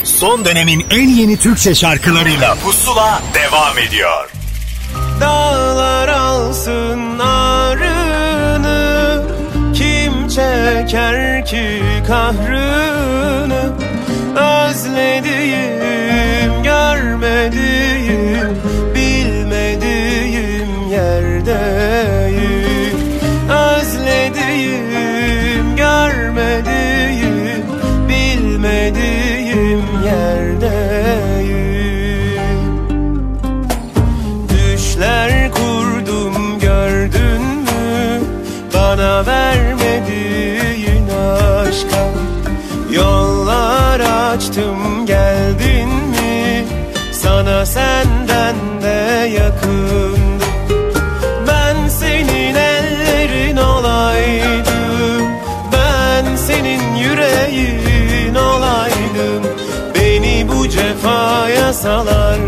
Son 0.04 0.44
dönemin 0.44 0.86
en 0.90 1.08
yeni 1.08 1.36
Türkçe 1.38 1.74
şarkılarıyla 1.74 2.54
Pusula 2.54 3.22
devam 3.34 3.78
ediyor. 3.78 4.30
Dağlar 5.20 6.08
alsın 6.08 7.18
çeker 10.34 11.46
ki 11.46 11.82
kahrını 12.06 13.72
Özlediğim, 14.36 15.72
görmediğim 16.62 18.48
Bilmediğim 18.94 20.68
yerdeyim. 20.90 22.44
Özlediğim, 23.50 24.86
görmediğim 25.76 27.64
Bilmediğim 28.08 29.82
yerdeyim. 30.04 31.44
Düşler 34.48 35.50
kurdum 35.50 36.58
gördün 36.60 37.42
mü? 37.42 38.20
Bana 38.74 39.26
vermediğin 39.26 40.13
açtım 44.34 45.06
geldin 45.06 45.88
mi? 45.88 46.64
Sana 47.12 47.66
senden 47.66 48.56
de 48.82 49.28
yakındım 49.28 50.40
Ben 51.46 51.88
senin 51.88 52.54
ellerin 52.54 53.56
olaydım. 53.56 55.28
Ben 55.72 56.36
senin 56.36 56.96
yüreğin 56.96 58.34
olaydım. 58.34 59.42
Beni 59.94 60.46
bu 60.48 60.68
cefaya 60.68 61.72
salar 61.72 62.38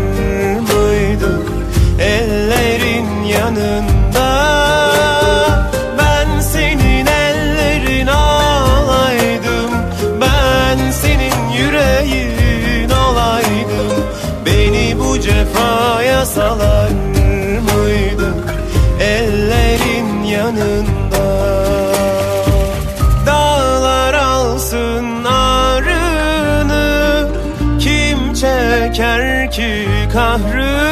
ki 30.37 30.86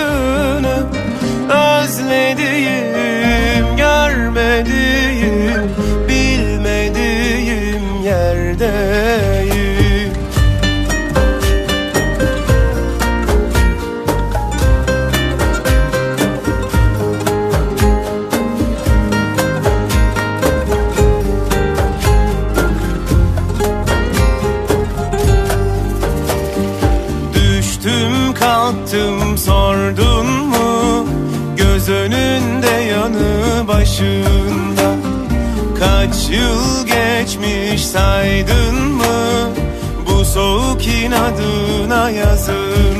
saydın 37.95 38.75
mı? 38.75 39.49
Bu 40.07 40.25
soğuk 40.25 40.87
inadına 40.87 42.09
yazında 42.09 42.94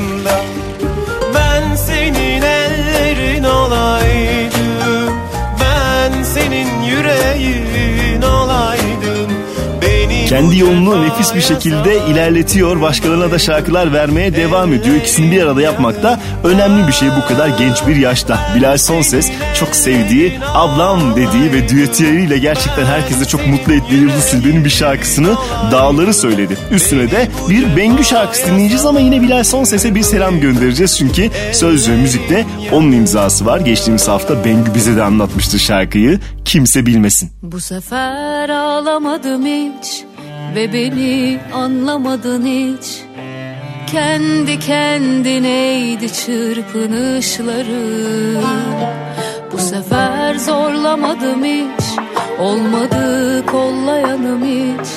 Kendi 10.36 10.58
yolunu 10.58 11.04
nefis 11.04 11.34
bir 11.34 11.40
şekilde 11.40 12.06
ilerletiyor. 12.06 12.80
Başkalarına 12.80 13.30
da 13.30 13.38
şarkılar 13.38 13.92
vermeye 13.92 14.36
devam 14.36 14.72
ediyor. 14.72 14.96
İkisini 14.96 15.30
bir 15.30 15.42
arada 15.42 15.62
yapmak 15.62 16.02
da 16.02 16.20
önemli 16.44 16.88
bir 16.88 16.92
şey 16.92 17.08
bu 17.08 17.28
kadar 17.28 17.48
genç 17.48 17.86
bir 17.86 17.96
yaşta. 17.96 18.38
Bilal 18.56 18.76
Sonses 18.76 19.30
çok 19.54 19.76
sevdiği, 19.76 20.38
ablam 20.54 21.16
dediği 21.16 21.52
ve 21.52 21.68
düetleriyle 21.68 22.38
gerçekten 22.38 22.84
herkesi 22.84 23.28
çok 23.28 23.46
mutlu 23.46 23.72
ettiği 23.72 24.00
Yıldız 24.00 24.24
Silbe'nin 24.24 24.64
bir 24.64 24.70
şarkısını 24.70 25.34
Dağları 25.72 26.14
söyledi. 26.14 26.58
Üstüne 26.70 27.10
de 27.10 27.28
bir 27.48 27.76
Bengü 27.76 28.04
şarkısı 28.04 28.46
dinleyeceğiz 28.46 28.86
ama 28.86 29.00
yine 29.00 29.22
Bilal 29.22 29.44
Sonses'e 29.44 29.94
bir 29.94 30.02
selam 30.02 30.40
göndereceğiz. 30.40 30.98
Çünkü 30.98 31.30
söz 31.52 31.90
ve 31.90 31.96
müzikte 31.96 32.46
onun 32.72 32.92
imzası 32.92 33.46
var. 33.46 33.60
Geçtiğimiz 33.60 34.08
hafta 34.08 34.44
Bengü 34.44 34.74
bize 34.74 34.96
de 34.96 35.02
anlatmıştı 35.02 35.58
şarkıyı. 35.58 36.20
Kimse 36.44 36.86
bilmesin. 36.86 37.30
Bu 37.42 37.60
sefer 37.60 38.48
ağlamadım 38.48 39.46
hiç 39.46 40.04
ve 40.54 40.72
beni 40.72 41.38
anlamadın 41.54 42.46
hiç. 42.46 43.02
Kendi 43.86 44.58
kendineydi 44.58 46.12
çırpınışları. 46.12 48.40
Bu 49.52 49.58
sefer 49.58 50.34
zorlamadım 50.34 51.44
hiç. 51.44 51.84
Olmadı 52.40 53.46
kollayanım 53.46 54.44
hiç. 54.44 54.88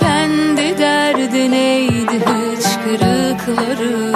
Kendi 0.00 0.78
derdineydi 0.78 2.20
hıçkırıklarım 2.26 4.15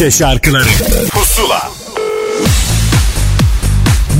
Türkçe 0.00 0.18
şarkıları 0.18 0.68
Pusula 1.10 1.68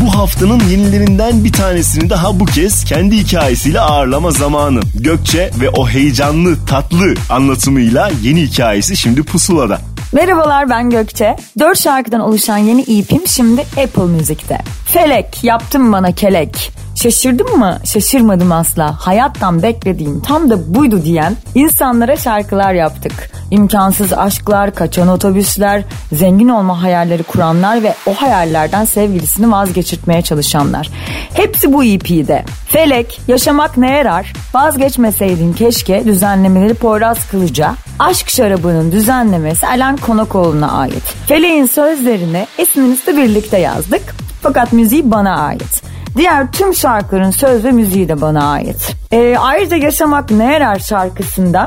Bu 0.00 0.14
haftanın 0.14 0.60
yenilerinden 0.70 1.44
bir 1.44 1.52
tanesini 1.52 2.10
daha 2.10 2.40
bu 2.40 2.44
kez 2.44 2.84
kendi 2.84 3.16
hikayesiyle 3.16 3.80
ağırlama 3.80 4.30
zamanı. 4.30 4.80
Gökçe 4.94 5.50
ve 5.60 5.70
o 5.70 5.88
heyecanlı, 5.88 6.66
tatlı 6.66 7.14
anlatımıyla 7.30 8.10
yeni 8.22 8.42
hikayesi 8.42 8.96
şimdi 8.96 9.22
pusulada. 9.22 9.78
Merhabalar 10.12 10.70
ben 10.70 10.90
Gökçe. 10.90 11.36
4 11.58 11.78
şarkıdan 11.78 12.20
oluşan 12.20 12.58
yeni 12.58 12.80
EP'm 12.80 13.26
şimdi 13.26 13.60
Apple 13.60 14.02
Music'te. 14.02 14.58
Felek 14.86 15.44
yaptın 15.44 15.92
bana 15.92 16.12
kelek. 16.12 16.72
Şaşırdım 17.02 17.58
mı? 17.58 17.78
Şaşırmadım 17.84 18.52
asla. 18.52 19.06
Hayattan 19.06 19.62
beklediğim 19.62 20.20
tam 20.20 20.50
da 20.50 20.74
buydu 20.74 21.04
diyen 21.04 21.36
insanlara 21.54 22.16
şarkılar 22.16 22.74
yaptık. 22.74 23.39
İmkansız 23.50 24.12
aşklar, 24.12 24.74
kaçan 24.74 25.08
otobüsler, 25.08 25.82
zengin 26.12 26.48
olma 26.48 26.82
hayalleri 26.82 27.22
kuranlar 27.22 27.82
ve 27.82 27.94
o 28.06 28.14
hayallerden 28.14 28.84
sevgilisini 28.84 29.50
vazgeçirtmeye 29.50 30.22
çalışanlar. 30.22 30.90
Hepsi 31.34 31.72
bu 31.72 31.84
EP'de. 31.84 32.44
Felek, 32.66 33.20
yaşamak 33.28 33.76
ne 33.76 33.90
yarar? 33.90 34.32
Vazgeçmeseydin 34.54 35.52
keşke 35.52 36.04
düzenlemeleri 36.04 36.74
Poyraz 36.74 37.28
Kılıca, 37.30 37.74
Aşk 37.98 38.30
Şarabı'nın 38.30 38.92
düzenlemesi 38.92 39.66
Alen 39.66 39.96
Konakoğlu'na 39.96 40.72
ait. 40.72 41.14
Felek'in 41.26 41.66
sözlerini 41.66 42.46
esinimizle 42.58 43.16
birlikte 43.16 43.58
yazdık. 43.58 44.02
Fakat 44.42 44.72
müziği 44.72 45.10
bana 45.10 45.36
ait. 45.36 45.82
Diğer 46.16 46.52
tüm 46.52 46.74
şarkıların 46.74 47.30
söz 47.30 47.64
ve 47.64 47.72
müziği 47.72 48.08
de 48.08 48.20
bana 48.20 48.50
ait. 48.50 48.96
Ee, 49.12 49.36
ayrıca 49.38 49.76
Yaşamak 49.76 50.30
Ne 50.30 50.52
Yarar 50.52 50.78
şarkısında 50.78 51.66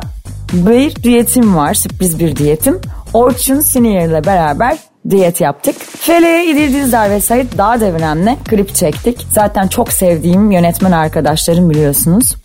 bir 0.53 0.95
diyetim 0.95 1.55
var. 1.55 1.73
Sürpriz 1.73 2.19
bir 2.19 2.35
diyetim. 2.35 2.81
Orçun 3.13 3.59
Sinir 3.59 4.01
ile 4.01 4.25
beraber 4.25 4.77
diyet 5.09 5.41
yaptık. 5.41 5.75
Feleğe 5.79 6.45
İdil 6.45 6.73
Dizdar 6.73 7.09
ve 7.09 7.21
Sait 7.21 7.57
Dağ 7.57 7.79
Devrem'le 7.79 8.37
klip 8.47 8.75
çektik. 8.75 9.27
Zaten 9.31 9.67
çok 9.67 9.91
sevdiğim 9.91 10.51
yönetmen 10.51 10.91
arkadaşlarım 10.91 11.69
biliyorsunuz. 11.69 12.35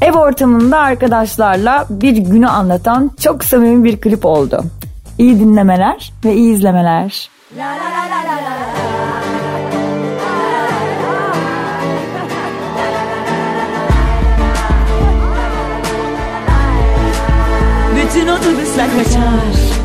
Ev 0.00 0.12
ortamında 0.12 0.78
arkadaşlarla 0.78 1.86
bir 1.90 2.16
günü 2.16 2.48
anlatan 2.48 3.10
çok 3.20 3.44
samimi 3.44 3.84
bir 3.84 4.00
klip 4.00 4.26
oldu. 4.26 4.64
İyi 5.18 5.40
dinlemeler 5.40 6.12
ve 6.24 6.34
iyi 6.34 6.54
izlemeler. 6.54 7.30
Bütün 18.14 18.28
otobüsler 18.28 18.86
kaçar. 18.90 19.78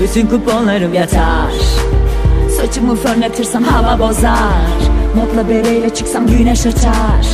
Bütün 0.00 0.26
kuponlarım 0.26 0.94
yatar. 0.94 1.52
Saçımı 2.56 2.96
fönletirsem 2.96 3.62
hava 3.62 3.98
bozar. 3.98 4.78
Modla 5.16 5.48
bereyle 5.48 5.94
çıksam 5.94 6.26
güneş 6.26 6.66
açar. 6.66 7.26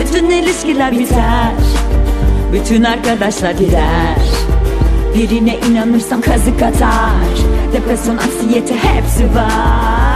Bütün 0.00 0.30
ilişkiler 0.30 0.98
biter. 0.98 1.52
Bütün 2.52 2.84
arkadaşlar 2.84 3.50
gider. 3.50 4.18
Birine 5.14 5.58
inanırsam 5.70 6.20
kazık 6.20 6.62
atar. 6.62 7.34
Depresyon, 7.72 8.16
anksiyete 8.16 8.74
hepsi 8.74 9.24
var 9.24 10.13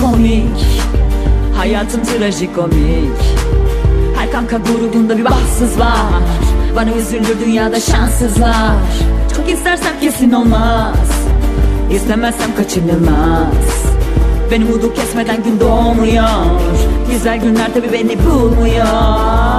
komik 0.00 0.80
Hayatım 1.56 2.02
trajikomik. 2.04 3.18
Her 4.18 4.30
kanka 4.32 4.56
grubunda 4.56 5.18
bir 5.18 5.24
bahtsız 5.24 5.78
var. 5.78 6.22
Bana 6.76 6.92
üzülür 6.92 7.40
dünyada 7.46 7.80
şanssızlar. 7.80 8.76
Çok 9.36 9.48
istersem 9.50 10.00
kesin 10.00 10.32
olmaz 10.32 11.26
İstemezsem 11.90 12.56
kaçınılmaz. 12.56 13.86
Benim 14.50 14.68
umudu 14.68 14.94
kesmeden 14.94 15.42
gün 15.42 15.60
doğmuyor. 15.60 16.60
Güzel 17.10 17.40
günler 17.40 17.74
tabi 17.74 17.92
beni 17.92 18.26
bulmuyor 18.26 19.55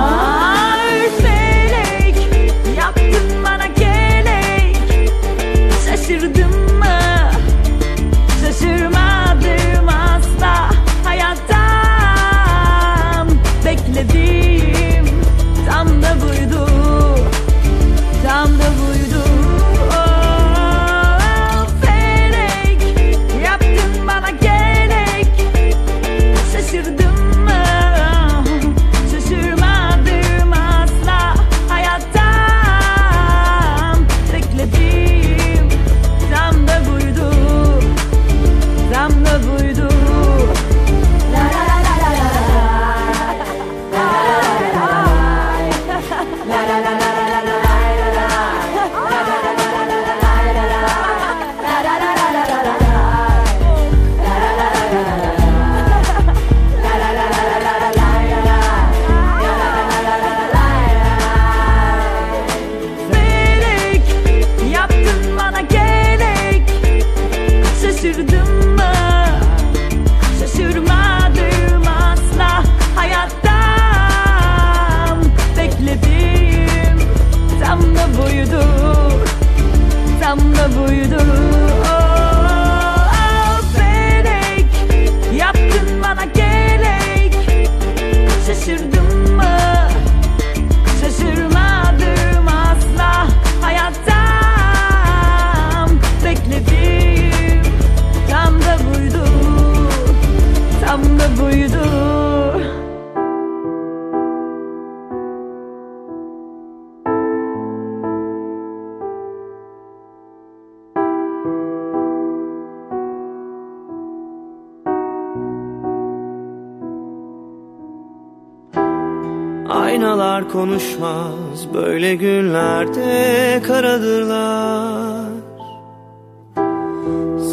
konuşmaz 120.77 121.73
böyle 121.73 122.15
günlerde 122.15 123.61
karadırlar. 123.67 125.29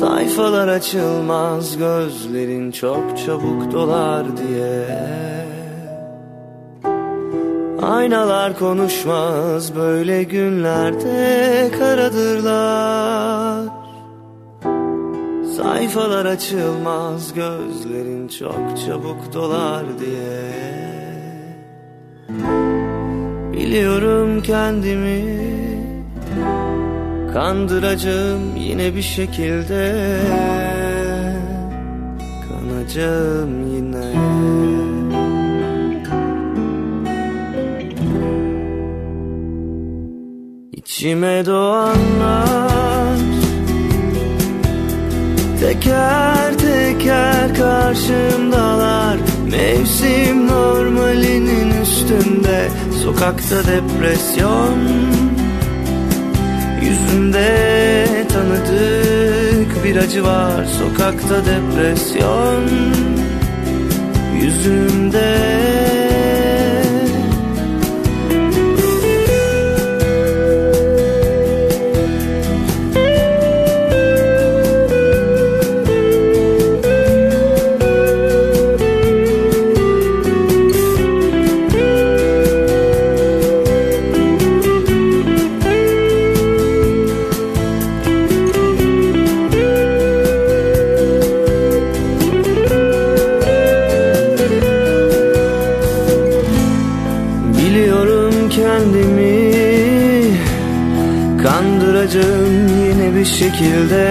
Sayfalar 0.00 0.68
açılmaz 0.68 1.78
gözlerin 1.78 2.70
çok 2.70 3.18
çabuk 3.26 3.72
dolar 3.72 4.26
diye. 4.36 4.86
Aynalar 7.82 8.58
konuşmaz 8.58 9.76
böyle 9.76 10.22
günlerde 10.22 11.70
karadırlar. 11.78 13.68
Sayfalar 15.56 16.26
açılmaz 16.26 17.34
gözlerin 17.34 18.28
çok 18.28 18.78
çabuk 18.86 19.34
dolar 19.34 19.84
diye 20.00 20.93
Biliyorum 23.74 24.42
kendimi. 24.42 25.24
Kandıracağım 27.32 28.56
yine 28.56 28.94
bir 28.94 29.02
şekilde. 29.02 29.94
Kanacağım 32.48 33.74
yine. 33.74 34.04
İçime 40.72 41.46
doğanlar 41.46 43.18
Teker 45.60 46.58
teker 46.58 47.54
karşımdalar. 47.54 49.18
Mevsim 49.50 50.46
normalinin 50.46 51.82
üstünde 51.82 52.68
Sokakta 53.04 53.56
depresyon. 53.66 54.78
Yüzünde 56.82 57.46
tanıdık 58.28 59.84
bir 59.84 59.96
acı 59.96 60.24
var 60.24 60.64
Sokakta 60.64 61.42
depresyon. 61.46 62.62
Yüzümde 64.42 66.03
şekilde 103.24 104.10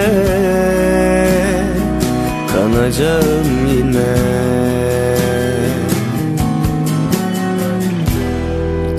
Kanacağım 2.52 3.66
yine. 3.76 4.14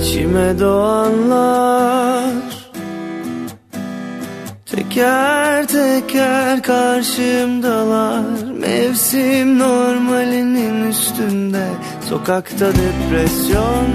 İçime 0.00 0.58
doğanlar 0.60 2.32
Teker 4.66 5.66
teker 5.68 6.62
karşımdalar. 6.62 8.22
Mevsim 8.60 9.58
normalinin 9.58 10.90
üstünde 10.90 11.66
Sokakta 12.08 12.66
depresyon 12.66 13.86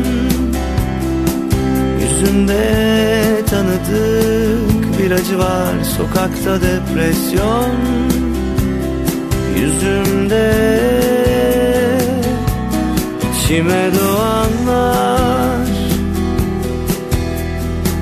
Yüzünde 2.01 2.65
tanıdık 3.49 4.70
bir 5.01 5.11
acı 5.11 5.39
var 5.39 5.73
Sokakta 5.97 6.59
depresyon. 6.61 7.75
Yüzümde 9.59 10.53
içime 13.33 13.89
doğanlar. 13.99 15.67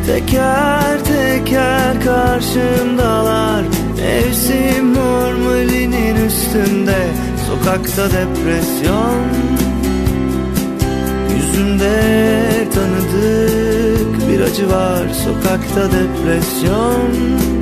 Teker 0.07 1.03
teker 1.03 2.01
karşımdalar. 2.03 3.63
Mevsim 3.97 4.93
normalinin 4.93 6.25
üstünde 6.25 6.97
Sokakta 7.47 8.09
depresyon. 8.09 9.21
Yüzümde 11.35 11.99
tanıdık 12.73 13.59
bir 14.39 14.43
acı 14.43 14.69
var 14.69 15.09
Sokakta 15.09 15.89
depresyon 15.91 17.59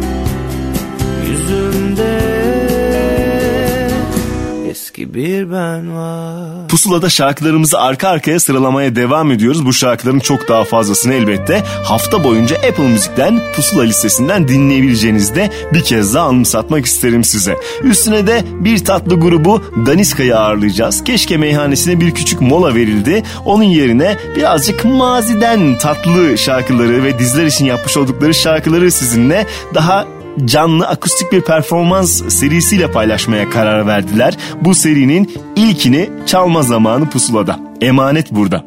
eski 4.97 5.13
bir 5.13 5.51
ben 5.51 5.95
var 5.95 6.67
Pusula'da 6.67 7.09
şarkılarımızı 7.09 7.79
arka 7.79 8.09
arkaya 8.09 8.39
sıralamaya 8.39 8.95
devam 8.95 9.31
ediyoruz. 9.31 9.65
Bu 9.65 9.73
şarkıların 9.73 10.19
çok 10.19 10.47
daha 10.47 10.63
fazlasını 10.63 11.13
elbette 11.13 11.63
hafta 11.83 12.23
boyunca 12.23 12.55
Apple 12.55 12.87
Müzik'ten 12.87 13.39
Pusula 13.55 13.83
listesinden 13.83 14.47
dinleyebileceğinizi 14.47 15.35
de 15.35 15.51
bir 15.73 15.81
kez 15.81 16.13
daha 16.13 16.25
anımsatmak 16.25 16.85
isterim 16.85 17.23
size. 17.23 17.55
Üstüne 17.83 18.27
de 18.27 18.43
bir 18.51 18.85
tatlı 18.85 19.19
grubu 19.19 19.63
Daniska'yı 19.85 20.37
ağırlayacağız. 20.37 21.03
Keşke 21.03 21.37
meyhanesine 21.37 21.99
bir 22.01 22.11
küçük 22.11 22.41
mola 22.41 22.75
verildi. 22.75 23.23
Onun 23.45 23.63
yerine 23.63 24.17
birazcık 24.35 24.85
maziden 24.85 25.77
tatlı 25.77 26.37
şarkıları 26.37 27.03
ve 27.03 27.19
dizler 27.19 27.45
için 27.45 27.65
yapmış 27.65 27.97
oldukları 27.97 28.33
şarkıları 28.33 28.91
sizinle 28.91 29.47
daha 29.73 30.16
canlı 30.45 30.87
akustik 30.87 31.31
bir 31.31 31.41
performans 31.41 32.21
serisiyle 32.29 32.91
paylaşmaya 32.91 33.49
karar 33.49 33.87
verdiler. 33.87 34.37
Bu 34.61 34.75
serinin 34.75 35.31
ilkini 35.55 36.09
çalma 36.25 36.63
zamanı 36.63 37.09
pusulada. 37.09 37.59
Emanet 37.81 38.31
burada. 38.31 38.65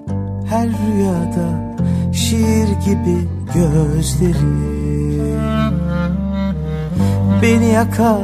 Her 0.48 0.68
rüyada 0.68 1.76
şiir 2.12 2.68
gibi 2.86 3.28
gözleri 3.54 4.80
Beni 7.42 7.72
yakar 7.72 8.22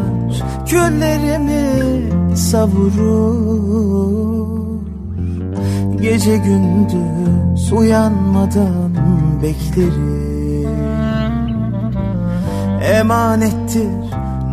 küllerimi 0.67 2.37
savurur 2.37 3.77
Gece 6.01 6.37
gündüz 6.37 7.73
uyanmadan 7.73 8.95
beklerim 9.43 10.36
Emanettir. 12.87 13.89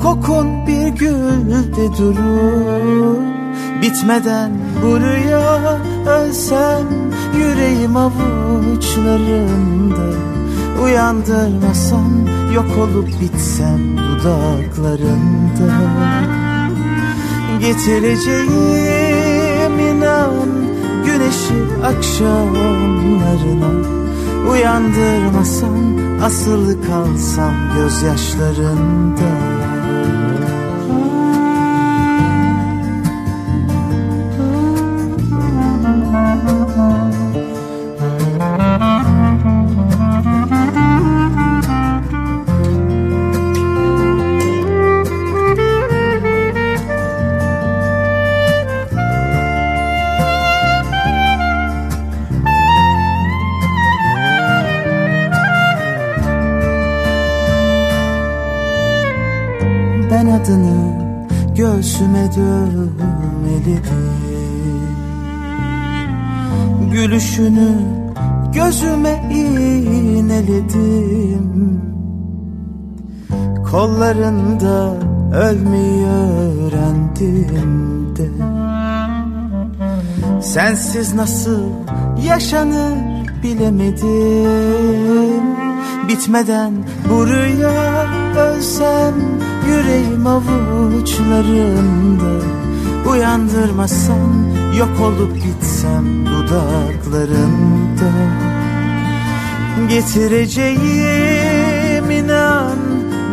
Kokun 0.01 0.67
bir 0.67 0.87
gülde 0.87 1.97
durur. 1.97 3.17
Bitmeden 3.81 4.51
bu 4.83 4.99
rüya 4.99 5.77
ölsem 6.07 6.87
yüreğim 7.37 7.95
avuçlarında 7.95 10.33
Uyandırmasam 10.83 12.27
yok 12.55 12.77
olup 12.77 13.21
bitsem 13.21 13.97
dudaklarında. 13.97 15.73
Getireceğim 17.59 19.79
inan 19.79 20.49
güneşi 21.05 21.63
akşamlarına 21.83 24.02
Uyandırmasam 24.51 25.97
asılı 26.23 26.81
kalsam 26.81 27.53
gözyaşlarında 27.75 29.31
adını 60.43 61.03
göğsüme 61.55 62.29
dövmelidim 62.35 63.83
Gülüşünü 66.91 67.71
gözüme 68.53 69.29
iğneledim 69.33 70.63
Kollarında 73.71 74.93
ölmeyi 75.33 76.05
öğrendim 76.05 78.15
de. 78.15 78.29
Sensiz 80.41 81.13
nasıl 81.13 81.61
yaşanır 82.27 82.97
bilemedim. 83.43 85.43
Bitmeden 86.07 86.73
bu 87.09 87.27
rüya 87.27 88.05
ölsem 88.37 89.13
yüreğim 89.67 90.27
avuçlarında. 90.27 92.31
Uyandırmasan 93.11 94.31
yok 94.77 94.99
olup 95.01 95.43
gitsem 95.43 96.25
dudaklarında. 96.25 98.11
Getireceğim 99.89 102.11
inan 102.11 102.77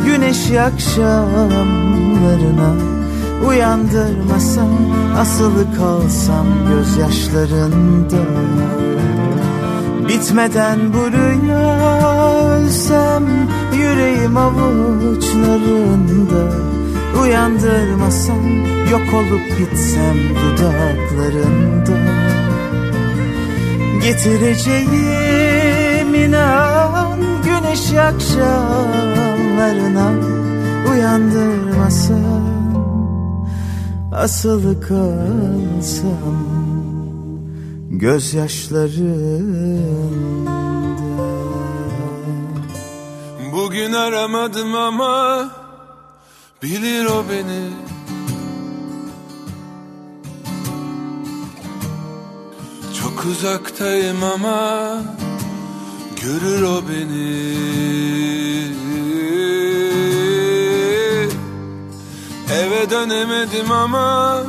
güneşi 0.07 0.61
akşamlarına. 0.61 2.75
Uyandırmasam 3.49 4.79
asılı 5.21 5.67
kalsam 5.77 6.47
gözyaşlarında 6.69 8.17
Bitmeden 10.11 10.79
bu 10.93 11.03
rüya 11.13 11.67
ölsem 12.47 13.25
yüreğim 13.75 14.37
avuçlarında 14.37 16.43
Uyandırmasam 17.23 18.45
yok 18.91 19.15
olup 19.15 19.59
gitsem 19.59 20.17
dudaklarında. 20.41 21.99
Getireceğim 24.03 26.15
inan 26.15 27.21
güneşi 27.45 28.01
akşamlarına 28.01 30.13
Uyandırmasam 30.93 32.51
asılı 34.13 34.81
kalsam 34.81 36.60
gözyaşlarında 38.01 40.51
Bugün 43.53 43.93
aramadım 43.93 44.75
ama 44.75 45.49
bilir 46.63 47.05
o 47.05 47.25
beni. 47.31 47.71
Çok 53.03 53.25
uzaktayım 53.25 54.25
ama 54.25 55.03
görür 56.23 56.63
o 56.63 56.83
beni. 56.89 57.61
Eve 62.53 62.91
dönemedim 62.91 63.73
ama 63.73 64.43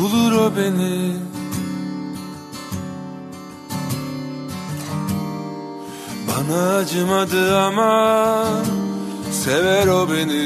bulur 0.00 0.32
o 0.32 0.56
beni 0.56 1.31
Bana 6.50 6.76
acımadı 6.76 7.58
ama 7.58 8.44
sever 9.32 9.86
o 9.86 10.08
beni 10.10 10.42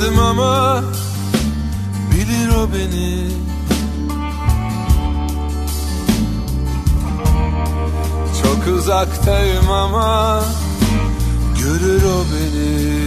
aramadım 0.00 0.18
ama 0.18 0.82
bilir 2.12 2.48
o 2.48 2.68
beni. 2.72 3.30
Çok 8.42 8.74
uzaktayım 8.76 9.70
ama 9.70 10.44
görür 11.58 12.02
o 12.02 12.24
beni. 12.32 13.00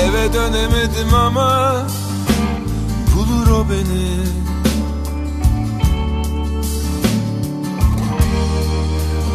Eve 0.00 0.32
dönemedim 0.32 1.14
ama 1.14 1.74
bulur 3.14 3.50
o 3.50 3.66
beni. 3.70 4.20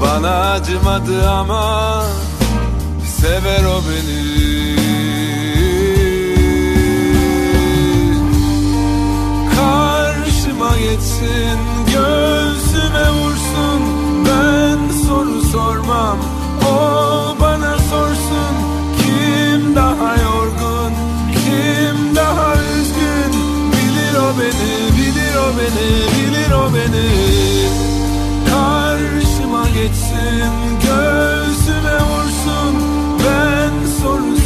Bana 0.02 0.52
acımadı 0.52 1.30
ama 1.30 2.06
sever 3.26 3.64
o 3.66 3.82
beni. 3.88 4.22
Karşıma 9.56 10.78
geçsin 10.78 11.60
göğsüme 11.94 13.08
vursun. 13.12 13.82
Ben 14.26 15.08
soru 15.08 15.42
sormam 15.42 16.18
o 16.66 16.76
bana 17.42 17.78
sorsun. 17.78 18.54
Kim 18.98 19.76
daha 19.76 20.16
yorgun 20.16 20.92
kim 21.34 22.16
daha 22.16 22.56
üzgün? 22.56 23.34
Bilir 23.72 24.16
o 24.26 24.40
beni 24.40 24.98
bilir 24.98 25.36
o 25.36 25.48
beni 25.58 25.90
bilir 26.16 26.52
o 26.52 26.74
beni 26.74 27.65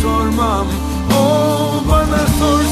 sormam. 0.01 0.67
O 1.19 1.89
bana 1.91 2.27
sorsun 2.39 2.68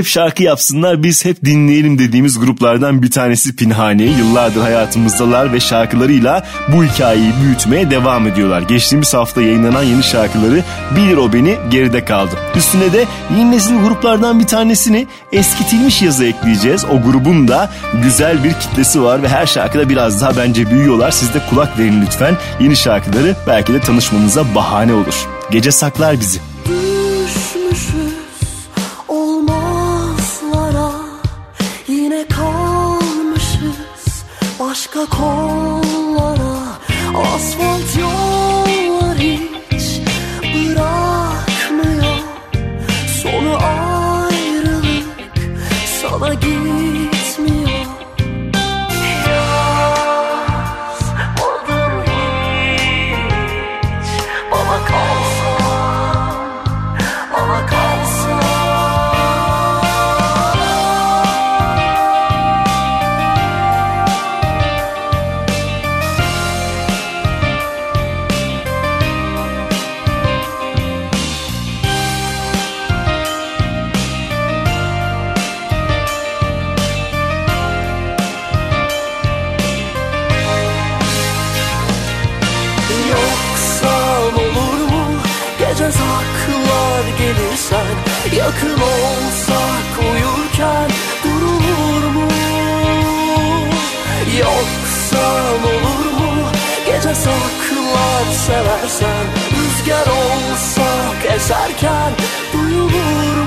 hep 0.00 0.06
şarkı 0.06 0.42
yapsınlar 0.42 1.02
biz 1.02 1.24
hep 1.24 1.44
dinleyelim 1.44 1.98
dediğimiz 1.98 2.38
gruplardan 2.38 3.02
bir 3.02 3.10
tanesi 3.10 3.56
Pinhane. 3.56 4.02
Yıllardır 4.02 4.60
hayatımızdalar 4.60 5.52
ve 5.52 5.60
şarkılarıyla 5.60 6.46
bu 6.68 6.84
hikayeyi 6.84 7.32
büyütmeye 7.42 7.90
devam 7.90 8.26
ediyorlar. 8.26 8.60
Geçtiğimiz 8.60 9.14
hafta 9.14 9.42
yayınlanan 9.42 9.82
yeni 9.82 10.02
şarkıları 10.02 10.62
Bilir 10.96 11.16
O 11.16 11.32
Beni 11.32 11.56
geride 11.70 12.04
kaldı. 12.04 12.30
Üstüne 12.56 12.92
de 12.92 13.04
yeni 13.38 13.50
nesil 13.50 13.80
gruplardan 13.80 14.40
bir 14.40 14.46
tanesini 14.46 15.06
eskitilmiş 15.32 16.02
yazı 16.02 16.24
ekleyeceğiz. 16.24 16.84
O 16.84 17.02
grubun 17.02 17.48
da 17.48 17.70
güzel 18.02 18.44
bir 18.44 18.52
kitlesi 18.52 19.02
var 19.02 19.22
ve 19.22 19.28
her 19.28 19.46
şarkıda 19.46 19.88
biraz 19.88 20.20
daha 20.20 20.36
bence 20.36 20.70
büyüyorlar. 20.70 21.10
Siz 21.10 21.34
de 21.34 21.38
kulak 21.50 21.78
verin 21.78 22.02
lütfen. 22.02 22.36
Yeni 22.60 22.76
şarkıları 22.76 23.36
belki 23.46 23.72
de 23.72 23.80
tanışmanıza 23.80 24.54
bahane 24.54 24.92
olur. 24.92 25.26
Gece 25.50 25.72
saklar 25.72 26.20
bizi. 26.20 26.49
Saklar 85.92 87.18
gelirsen 87.18 87.94
Yakın 88.36 88.80
olsak 88.80 90.12
uyurken 90.12 90.90
durulur 91.24 92.04
mu? 92.14 92.28
Yoksa 94.38 95.52
olur 95.64 96.12
mu? 96.18 96.48
Gece 96.86 97.14
saklar 97.14 98.24
seversen 98.46 99.26
Rüzgar 99.56 100.06
olsak 100.06 101.34
eserken 101.36 102.12
duyulur 102.52 103.39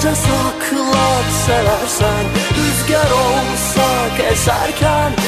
gece 0.00 0.14
saklar 0.14 1.24
seversen 1.46 2.24
Rüzgar 2.56 3.10
olsak 3.10 4.32
eserken 4.32 5.19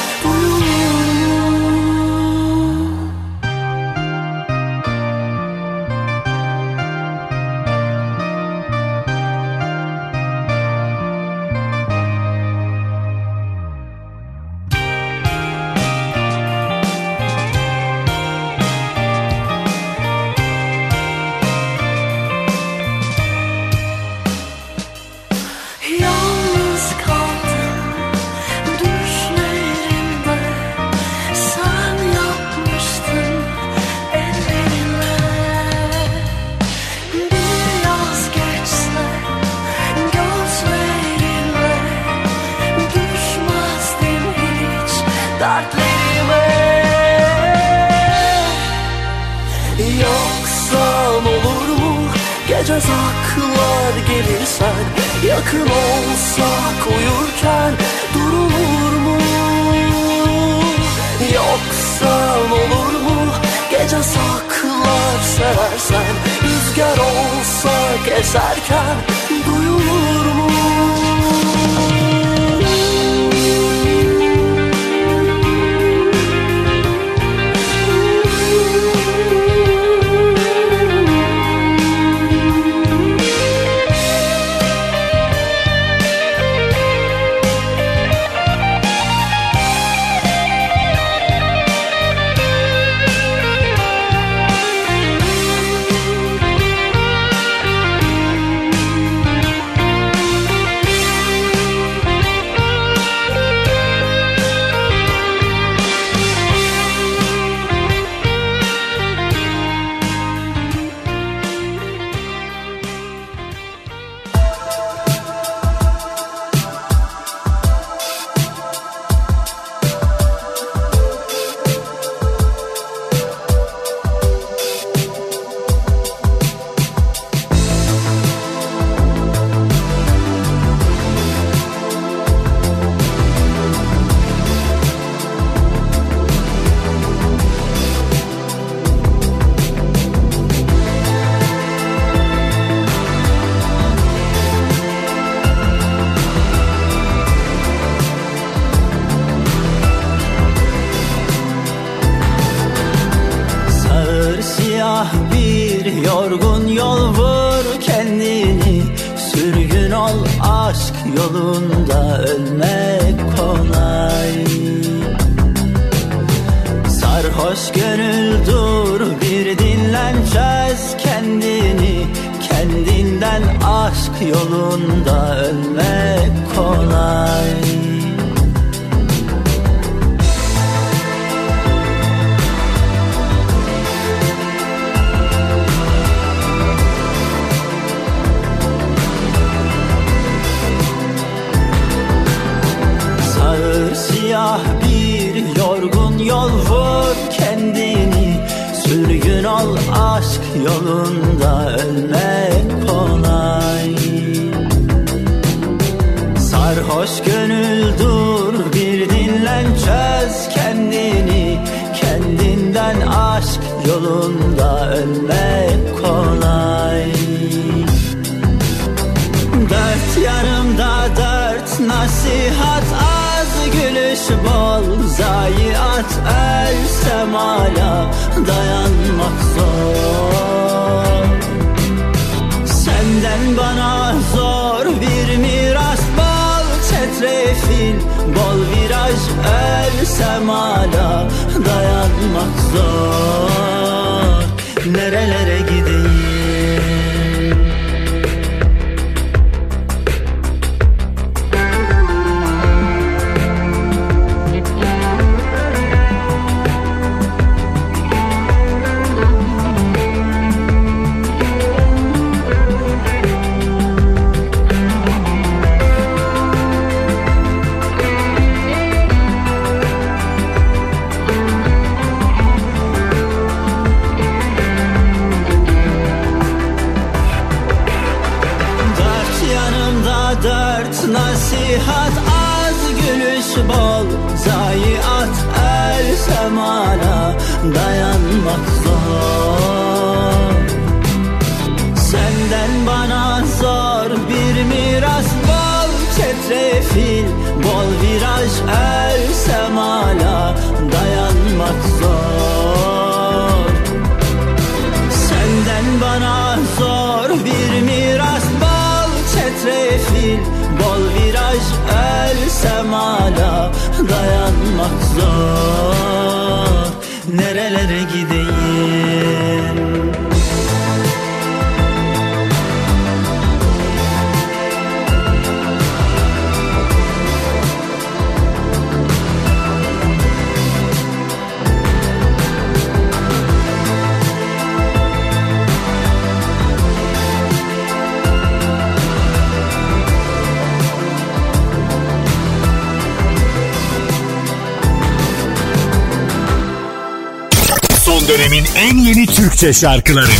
Türkçe 349.62 349.80
şarkıları 349.80 350.32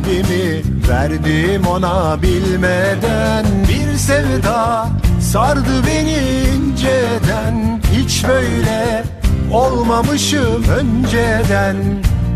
Kalbimi 0.00 0.62
verdim 0.88 1.66
ona 1.66 2.22
bilmeden. 2.22 3.46
Bir 3.68 3.98
sevda 3.98 4.88
sardı 5.20 5.86
beni 5.86 6.18
inceden. 6.56 7.80
Hiç 7.92 8.24
böyle 8.28 9.04
olmamışım 9.52 10.64
önceden. 10.64 11.76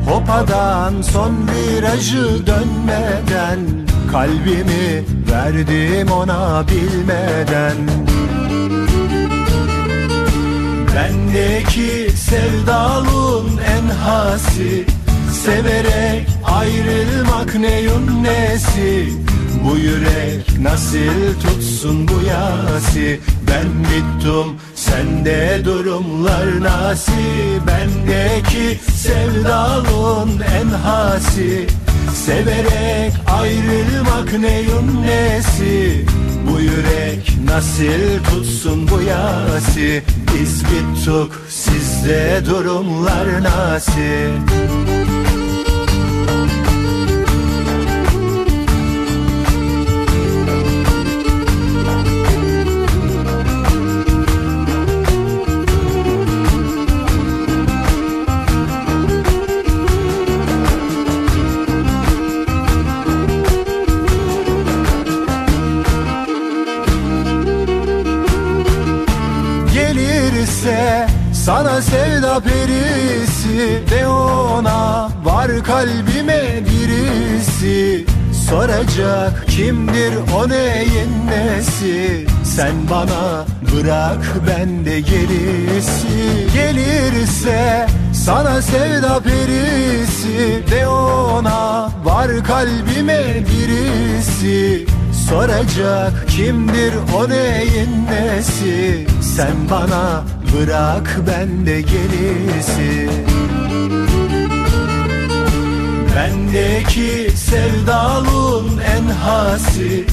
Hopadan 0.09 1.03
son 1.03 1.35
virajı 1.49 2.47
dönmeden. 2.47 3.59
Kalbimi 4.12 5.05
verdim 5.31 6.12
ona 6.12 6.65
bilmeden. 6.69 7.77
Bendeki 10.97 12.16
sevdalın 12.16 13.61
en 13.77 13.89
hasi. 13.95 14.86
Severek 15.45 16.34
ayrılmak 16.55 17.55
neyin 17.55 18.24
nesi? 18.24 19.09
Bu 19.64 19.76
yürek 19.76 20.59
nasıl 20.62 21.40
tutsun 21.43 22.09
bu 22.09 22.26
yasi? 22.26 23.20
Ben 23.48 23.66
bittim 23.85 24.56
sende 24.74 25.60
durumlar 25.64 26.60
nasi? 26.60 27.12
Bendeki 27.66 28.78
sevdalın 28.97 30.40
en 30.60 30.68
hasi? 30.68 31.66
Severek 32.14 33.12
ayrılmak 33.40 34.39
neyin 34.39 35.02
nesi? 35.06 36.05
Bu 36.51 36.60
yürek 36.60 37.32
nasıl 37.44 38.24
tutsun 38.31 38.89
bu 38.89 39.01
yasi? 39.02 40.02
Biz 40.35 40.64
bittik 40.64 41.32
sizde 41.48 42.43
durumlar 42.47 43.43
nasıl 43.43 44.55
sana 71.44 71.82
sevda 71.82 72.40
perisi 72.40 73.82
De 73.90 74.06
ona 74.06 75.08
var 75.24 75.64
kalbime 75.64 76.62
birisi. 76.68 78.06
Soracak 78.48 79.48
kimdir 79.48 80.14
o 80.36 80.48
neyin 80.48 81.12
nesi? 81.26 82.26
Sen 82.44 82.74
bana 82.90 83.44
bırak 83.72 84.24
ben 84.48 84.84
de 84.84 85.00
gerisi. 85.00 86.48
Gelirse 86.54 87.86
sana 88.24 88.62
sevda 88.62 89.20
perisi 89.20 90.62
De 90.70 90.88
ona 90.88 91.90
var 92.04 92.44
kalbime 92.44 93.24
birisi. 93.50 94.86
Soracak 95.28 96.28
kimdir 96.28 96.94
o 97.16 97.28
neyin 97.28 98.06
nesi? 98.10 99.06
Sen 99.36 99.56
bana 99.70 100.22
bırak 100.55 101.20
ben 101.26 101.66
de 101.66 101.81
gerisi 101.81 103.09
Bendeki 106.16 107.36
sevdalın 107.36 108.81
en 108.97 109.10
hasi. 109.10 110.05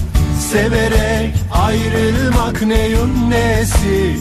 Severek 0.52 1.36
ayrılmak 1.52 2.62
neyin 2.62 3.32
nesi? 3.32 4.16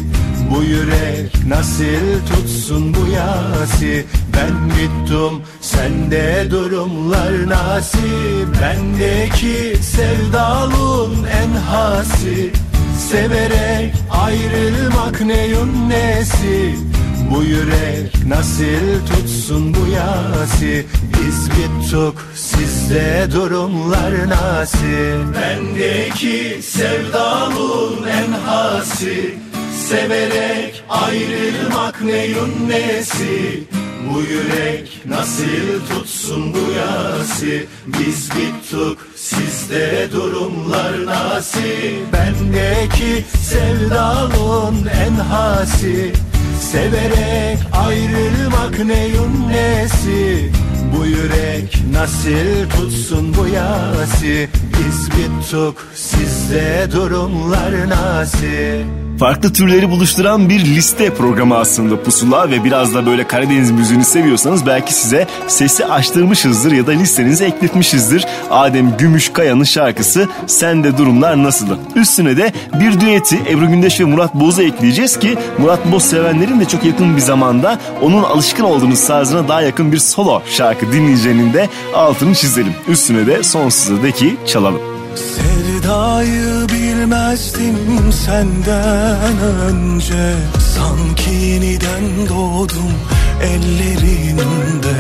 Bu 0.51 0.63
yürek 0.63 1.47
nasıl 1.49 2.27
tutsun 2.29 2.95
bu 2.95 3.11
yasi? 3.11 4.07
Ben 4.37 4.71
bittim 4.71 5.43
sende 5.61 6.51
durumlar 6.51 7.49
nasip 7.49 8.63
Bendeki 8.63 9.83
sevdalın 9.83 11.25
en 11.25 11.57
hasi 11.61 12.53
Severek 13.01 13.95
ayrılmak 14.11 15.21
neyin 15.21 15.91
nesi 15.91 16.75
Bu 17.31 17.43
yürek 17.43 18.27
nasıl 18.27 19.07
tutsun 19.07 19.75
bu 19.75 19.87
yasi? 19.91 20.87
Biz 21.15 21.51
bittik 21.51 22.19
sizde 22.35 23.29
durumlar 23.33 24.29
nasıl 24.29 25.35
Bendeki 25.35 26.63
sevdalın 26.63 28.09
en 28.09 28.33
hasi 28.33 29.35
Severek 29.89 30.85
ayrılmak 30.89 32.03
neyin 32.03 32.69
nesi 32.69 33.65
Bu 34.09 34.21
yürek 34.21 35.03
nasıl 35.07 35.87
tutsun 35.91 36.55
bu 36.55 36.73
yasi? 36.73 37.67
Biz 37.87 38.31
bittik 38.31 38.99
sizde 39.17 40.09
durumlar 40.13 41.07
nasıl 41.07 41.61
Bendeki 42.13 43.25
sevdalın 43.39 44.87
en 45.07 45.15
hasi 45.15 46.13
Severek 46.61 47.59
ayrılmak 47.73 48.85
neyin 48.85 49.49
nesi 49.49 50.51
Bu 50.97 51.07
yürek 51.07 51.79
nasıl 51.93 52.71
tutsun 52.77 53.35
bu 53.39 53.47
yasi 53.47 54.49
Biz 54.79 55.11
bittik 55.11 55.77
sizde 55.95 56.89
durumlar 56.93 57.89
nasıl 57.89 59.01
Farklı 59.21 59.53
türleri 59.53 59.91
buluşturan 59.91 60.49
bir 60.49 60.61
liste 60.61 61.15
programı 61.15 61.57
aslında 61.57 62.03
Pusula 62.03 62.51
ve 62.51 62.65
biraz 62.65 62.95
da 62.95 63.07
böyle 63.07 63.27
Karadeniz 63.27 63.71
müziğini 63.71 64.05
seviyorsanız 64.05 64.67
belki 64.67 64.95
size 64.95 65.27
sesi 65.49 65.87
açtırmışızdır 65.87 66.73
ya 66.73 66.87
da 66.87 66.91
listenize 66.91 67.45
ekletmişizdir. 67.45 68.27
Adem 68.51 68.97
Gümüşkaya'nın 68.97 69.65
şarkısı 69.65 70.29
Sende 70.47 70.99
Durumlar 70.99 71.43
Nasıl'ı. 71.43 71.79
Üstüne 71.97 72.37
de 72.37 72.53
bir 72.81 73.01
düeti 73.01 73.39
Ebru 73.51 73.69
Gündeş 73.69 74.01
ve 74.01 74.05
Murat 74.05 74.35
Boz'a 74.35 74.63
ekleyeceğiz 74.63 75.19
ki 75.19 75.37
Murat 75.59 75.93
Boz 75.93 76.03
sevenlerin 76.03 76.61
de 76.61 76.65
çok 76.65 76.85
yakın 76.85 77.17
bir 77.17 77.23
zamanda 77.23 77.79
onun 78.03 78.23
alışkın 78.23 78.65
olduğunuz 78.65 79.07
tarzına 79.07 79.49
daha 79.49 79.63
yakın 79.63 79.93
bir 79.93 79.99
solo 79.99 80.43
şarkı 80.51 80.80
dinleyeceğinin 80.93 81.53
de 81.53 81.69
altını 81.95 82.35
çizelim. 82.35 82.75
Üstüne 82.89 83.27
de 83.27 83.43
Sonsuza'daki 83.43 84.37
çalalım. 84.47 84.81
Sevdayı 85.15 86.69
bilmezdim 86.69 88.13
senden 88.27 89.39
önce. 89.69 90.35
Sanki 90.77 91.31
yeniden 91.31 92.29
doğdum 92.29 92.93
ellerinde. 93.43 94.95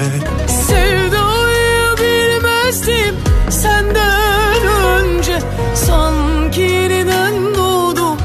Sevdayı 0.46 1.96
bilmezdim 1.98 3.14
senden 3.50 4.66
önce. 4.66 5.38
Sanki 5.74 6.60
yeniden 6.60 7.54
doğdum 7.54 8.16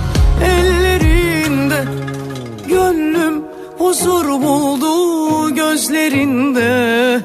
ellerinde. 0.44 1.84
Gönlüm 2.68 3.44
huzur 3.78 4.26
buldu 4.26 5.56
gözlerinde 5.56 7.22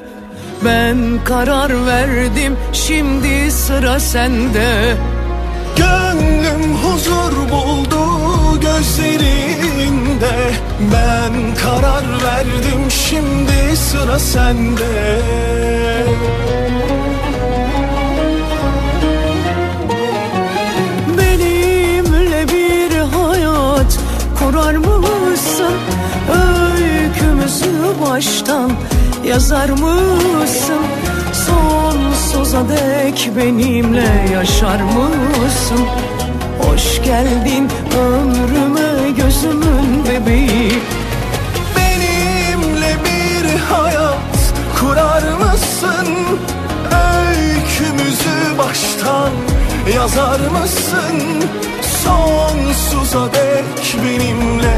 Ben 0.65 0.97
karar 1.23 1.85
verdim 1.85 2.57
şimdi 2.73 3.51
sıra 3.51 3.99
sende. 3.99 4.97
Gönlüm 5.77 6.75
huzur 6.75 7.49
buldu 7.51 8.05
gözlerinde. 8.61 10.51
Ben 10.93 11.55
karar 11.63 12.03
verdim 12.23 12.91
şimdi 12.91 13.77
sıra 13.77 14.19
sende. 14.19 15.19
Benimle 21.17 22.47
bir 22.47 22.97
hayat 22.97 23.99
kurar 24.39 24.75
mısın? 24.75 25.73
Öykümüzü 26.31 27.71
baştan 28.05 28.71
yazar 29.25 29.69
mısın? 29.69 30.81
Sonsuza 31.33 32.69
dek 32.69 33.31
benimle 33.37 34.29
yaşar 34.33 34.81
mısın? 34.81 35.85
Hoş 36.61 37.01
geldin 37.03 37.69
ömrüme 37.97 39.11
gözümün 39.17 40.05
bebeği 40.05 40.71
Benimle 41.75 42.97
bir 43.05 43.59
hayat 43.59 44.53
kurar 44.79 45.23
mısın? 45.23 46.07
Öykümüzü 46.91 48.57
baştan 48.57 49.31
yazar 49.95 50.39
mısın? 50.39 51.43
Sonsuza 52.03 53.33
dek 53.33 53.95
benimle 54.03 54.73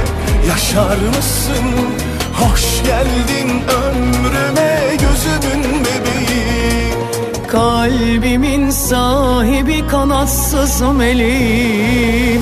yaşar 0.50 0.98
mısın? 1.18 2.03
Hoş 2.34 2.84
geldin 2.84 3.50
ömrüme 3.84 4.80
gözümün 4.92 5.64
bebeği. 5.64 6.94
Kalbimin 7.48 8.70
sahibi 8.70 9.88
kanatsız 9.88 10.82
meleğim 10.82 12.42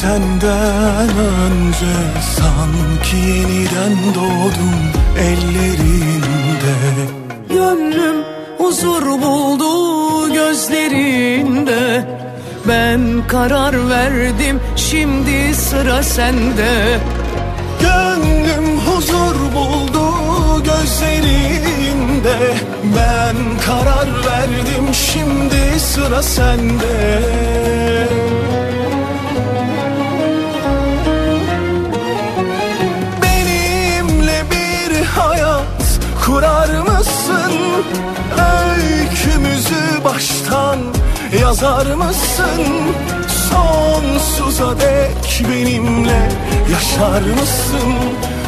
senden 0.00 1.08
önce 1.08 1.94
Sanki 2.36 3.16
yeniden 3.16 4.14
doğdum 4.14 4.80
ellerinde. 5.18 6.74
Gönlüm 7.48 8.16
huzur 8.58 9.02
buldu 9.02 10.32
gözlerinde. 10.32 12.04
Ben 12.68 13.00
karar 13.28 13.90
verdim 13.90 14.60
şimdi 14.76 15.54
sıra 15.54 16.02
sende. 16.02 16.98
Gönlüm 17.80 18.78
huzur 18.78 19.36
buldu 19.54 20.04
gözlerinde. 20.64 22.54
Ben 22.96 23.36
karar 23.66 24.08
verdim 24.08 24.94
şimdi 24.94 25.80
sıra 25.80 26.22
sende 26.22 27.20
kurar 36.40 36.80
mısın? 36.80 37.52
Öykümüzü 38.72 40.04
baştan 40.04 40.78
yazar 41.40 41.86
mısın? 41.86 42.62
Sonsuza 43.50 44.80
dek 44.80 45.44
benimle 45.48 46.28
yaşar 46.72 47.20
mısın? 47.20 47.94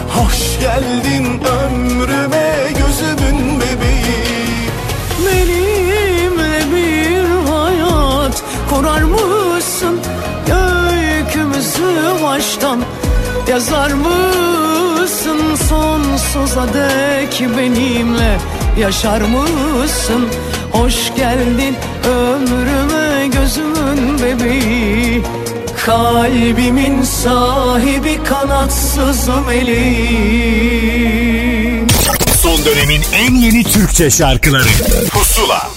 Hoş 0.08 0.60
geldin 0.60 1.40
ömrüme 1.44 2.54
gözümün 2.68 3.60
bebeği 3.60 4.70
Benimle 5.26 6.60
bir 6.74 7.50
hayat 7.50 8.42
kurar 8.70 9.02
mısın? 9.02 10.00
Öykümüzü 10.50 12.24
baştan 12.24 12.80
yazar 13.48 13.90
mısın? 13.90 14.71
Sonsuza 15.68 16.66
dek 16.74 17.40
benimle. 17.58 18.38
Yaşar 18.78 19.20
mısın? 19.20 20.28
Hoş 20.72 21.14
geldin 21.16 21.76
ömrüme 22.04 23.26
gözümün 23.26 24.18
bebeği. 24.22 25.22
Kalbimin 25.86 27.02
sahibi 27.02 28.24
kanatsız 28.24 29.28
meleğim 29.46 30.92
Son 32.36 32.64
dönemin 32.64 33.02
en 33.14 33.34
yeni 33.34 33.64
Türkçe 33.64 34.10
şarkıları. 34.10 34.68
Pusula 35.10 35.70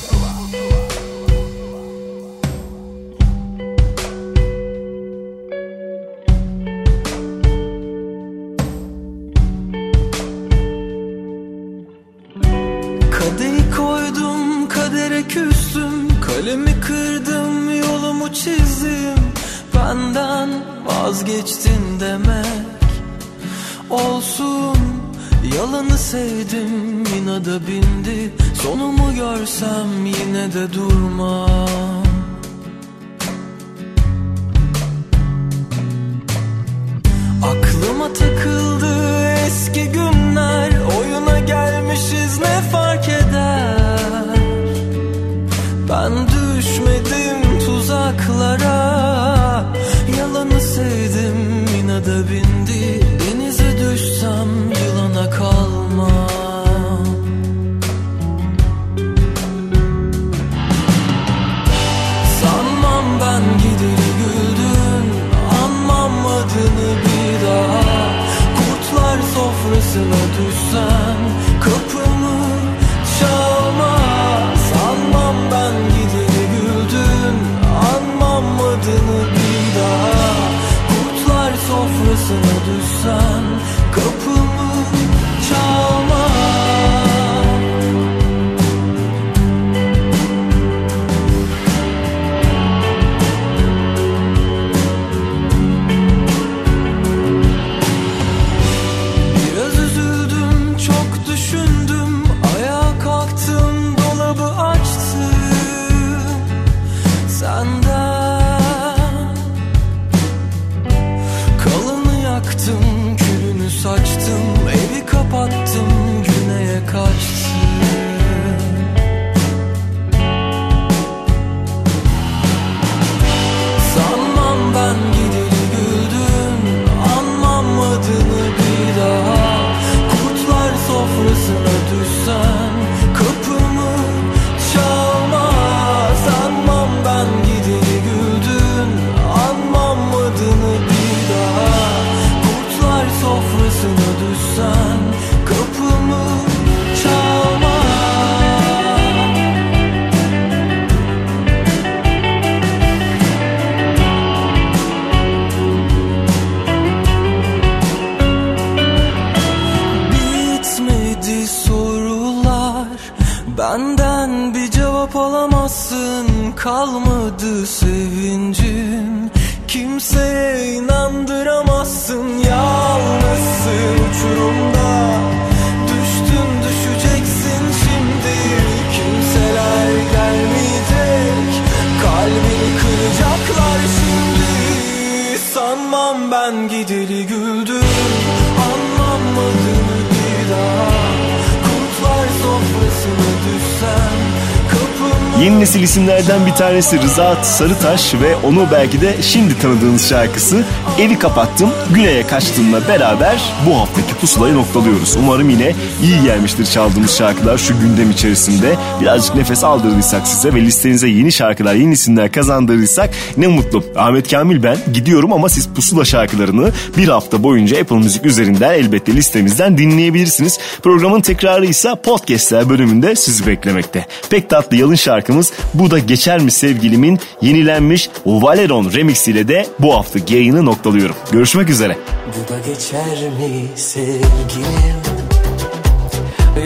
isimlerden 196.25 196.45
bir 196.45 196.57
tanesi 196.57 197.01
Rıza 197.01 197.43
Sarıtaş 197.43 198.13
ve 198.13 198.35
onu 198.35 198.67
belki 198.71 199.01
de 199.01 199.21
şimdi 199.21 199.59
tanıdığınız 199.59 200.09
şarkısı 200.09 200.65
Evi 200.99 201.19
Kapattım, 201.19 201.69
Güney'e 201.93 202.27
Kaçtım'la 202.27 202.87
beraber 202.87 203.53
bu 203.67 203.77
haftaki 203.79 204.15
pusulayı 204.21 204.53
noktalıyoruz. 204.55 205.15
Umarım 205.15 205.49
yine 205.49 205.75
iyi 206.03 206.23
gelmiştir 206.23 206.65
çaldığımız 206.65 207.17
şarkılar 207.17 207.57
şu 207.57 207.79
gündem 207.79 208.11
içerisinde. 208.11 208.75
Birazcık 209.01 209.35
nefes 209.35 209.63
aldırdıysak 209.63 210.27
size 210.27 210.53
ve 210.53 210.61
listenize 210.61 211.07
yeni 211.07 211.31
şarkılar, 211.31 211.75
yeni 211.75 211.93
isimler 211.93 212.31
kazandırdıysak 212.31 213.09
ne 213.37 213.47
mutlu. 213.47 213.83
Ahmet 213.95 214.31
Kamil 214.31 214.63
ben 214.63 214.77
gidiyorum 214.93 215.33
ama 215.33 215.49
siz 215.49 215.67
pusula 215.67 216.05
şarkılarını 216.05 216.71
bir 216.97 217.07
hafta 217.07 217.43
boyunca 217.43 217.81
Apple 217.81 217.97
Müzik 217.97 218.25
üzerinden 218.25 218.73
elbette 218.73 219.13
listemizden 219.13 219.77
dinleyebilirsiniz. 219.77 220.59
Programın 220.83 221.21
tekrarı 221.21 221.65
ise 221.65 221.89
podcastler 222.03 222.69
bölümünde 222.69 223.15
sizi 223.15 223.47
beklemekte. 223.47 224.05
Pek 224.29 224.49
tatlı 224.49 224.77
yalın 224.77 224.95
şarkımız 224.95 225.51
Bu 225.73 225.91
da 225.91 225.99
Geçer 225.99 226.39
mi 226.39 226.51
Sevgilimin 226.51 227.19
yenilenmiş 227.41 228.09
Valeron 228.25 228.91
remix 228.93 229.27
ile 229.27 229.47
de 229.47 229.67
bu 229.79 229.95
hafta 229.95 230.19
yayını 230.29 230.65
noktalıyorum. 230.85 231.15
Görüşmek 231.31 231.69
üzere. 231.69 231.97
Bu 232.27 232.53
da 232.53 232.59
geçer 232.59 233.29
mi 233.39 233.67
sevgilim? 233.75 235.01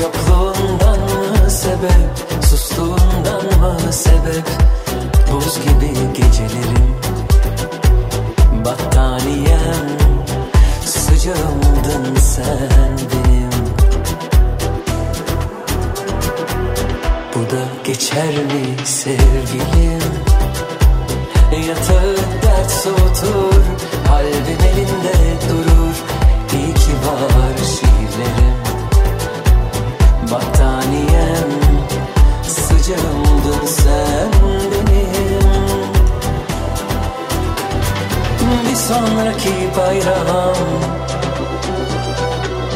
Yokluğundan 0.02 1.00
mı 1.00 1.50
sebep 1.50 2.44
Sustuğundan 2.50 3.46
mı 3.60 3.94
sebep? 3.94 4.44
Buz 5.32 5.56
gibi 5.56 5.94
gecelerim. 6.14 6.96
Battaniyem 8.66 9.90
Sıcağımdın 10.86 12.16
sen 12.16 13.00
benim. 13.12 13.50
Bu 17.36 17.56
da 17.56 17.64
geçer 17.84 18.34
mi 18.34 18.86
sevgilim? 18.86 20.10
Yatağı 21.68 22.16
dert 22.44 22.72
soğutur 22.72 23.89
Kalbim 24.10 24.62
elinde 24.72 25.14
durur 25.50 25.96
İyi 26.54 26.74
ki 26.74 26.92
var 27.06 27.58
şiirlerim. 27.58 28.58
Battaniyem 30.32 31.50
Sıcağımdın 32.44 33.66
sen 33.66 34.32
benim. 34.88 35.50
Bir 38.70 38.76
sonraki 38.76 39.70
bayram 39.78 40.56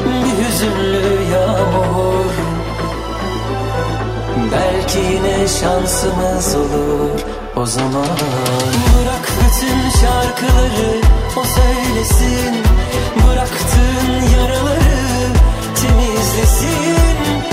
Bir 0.06 0.44
hüzünlü 0.44 1.32
yağmur. 1.34 2.34
Belki 4.52 4.98
yine 4.98 5.48
şansımız 5.48 6.56
olur 6.56 7.20
o 7.56 7.66
zaman. 7.66 8.18
Bırak 8.98 9.13
bütün 9.64 9.90
şarkıları 9.90 11.02
o 11.38 11.44
söylesin. 11.44 12.56
Bıraktığın 13.16 14.38
yaraları 14.38 15.28
temizlesin 15.76 17.53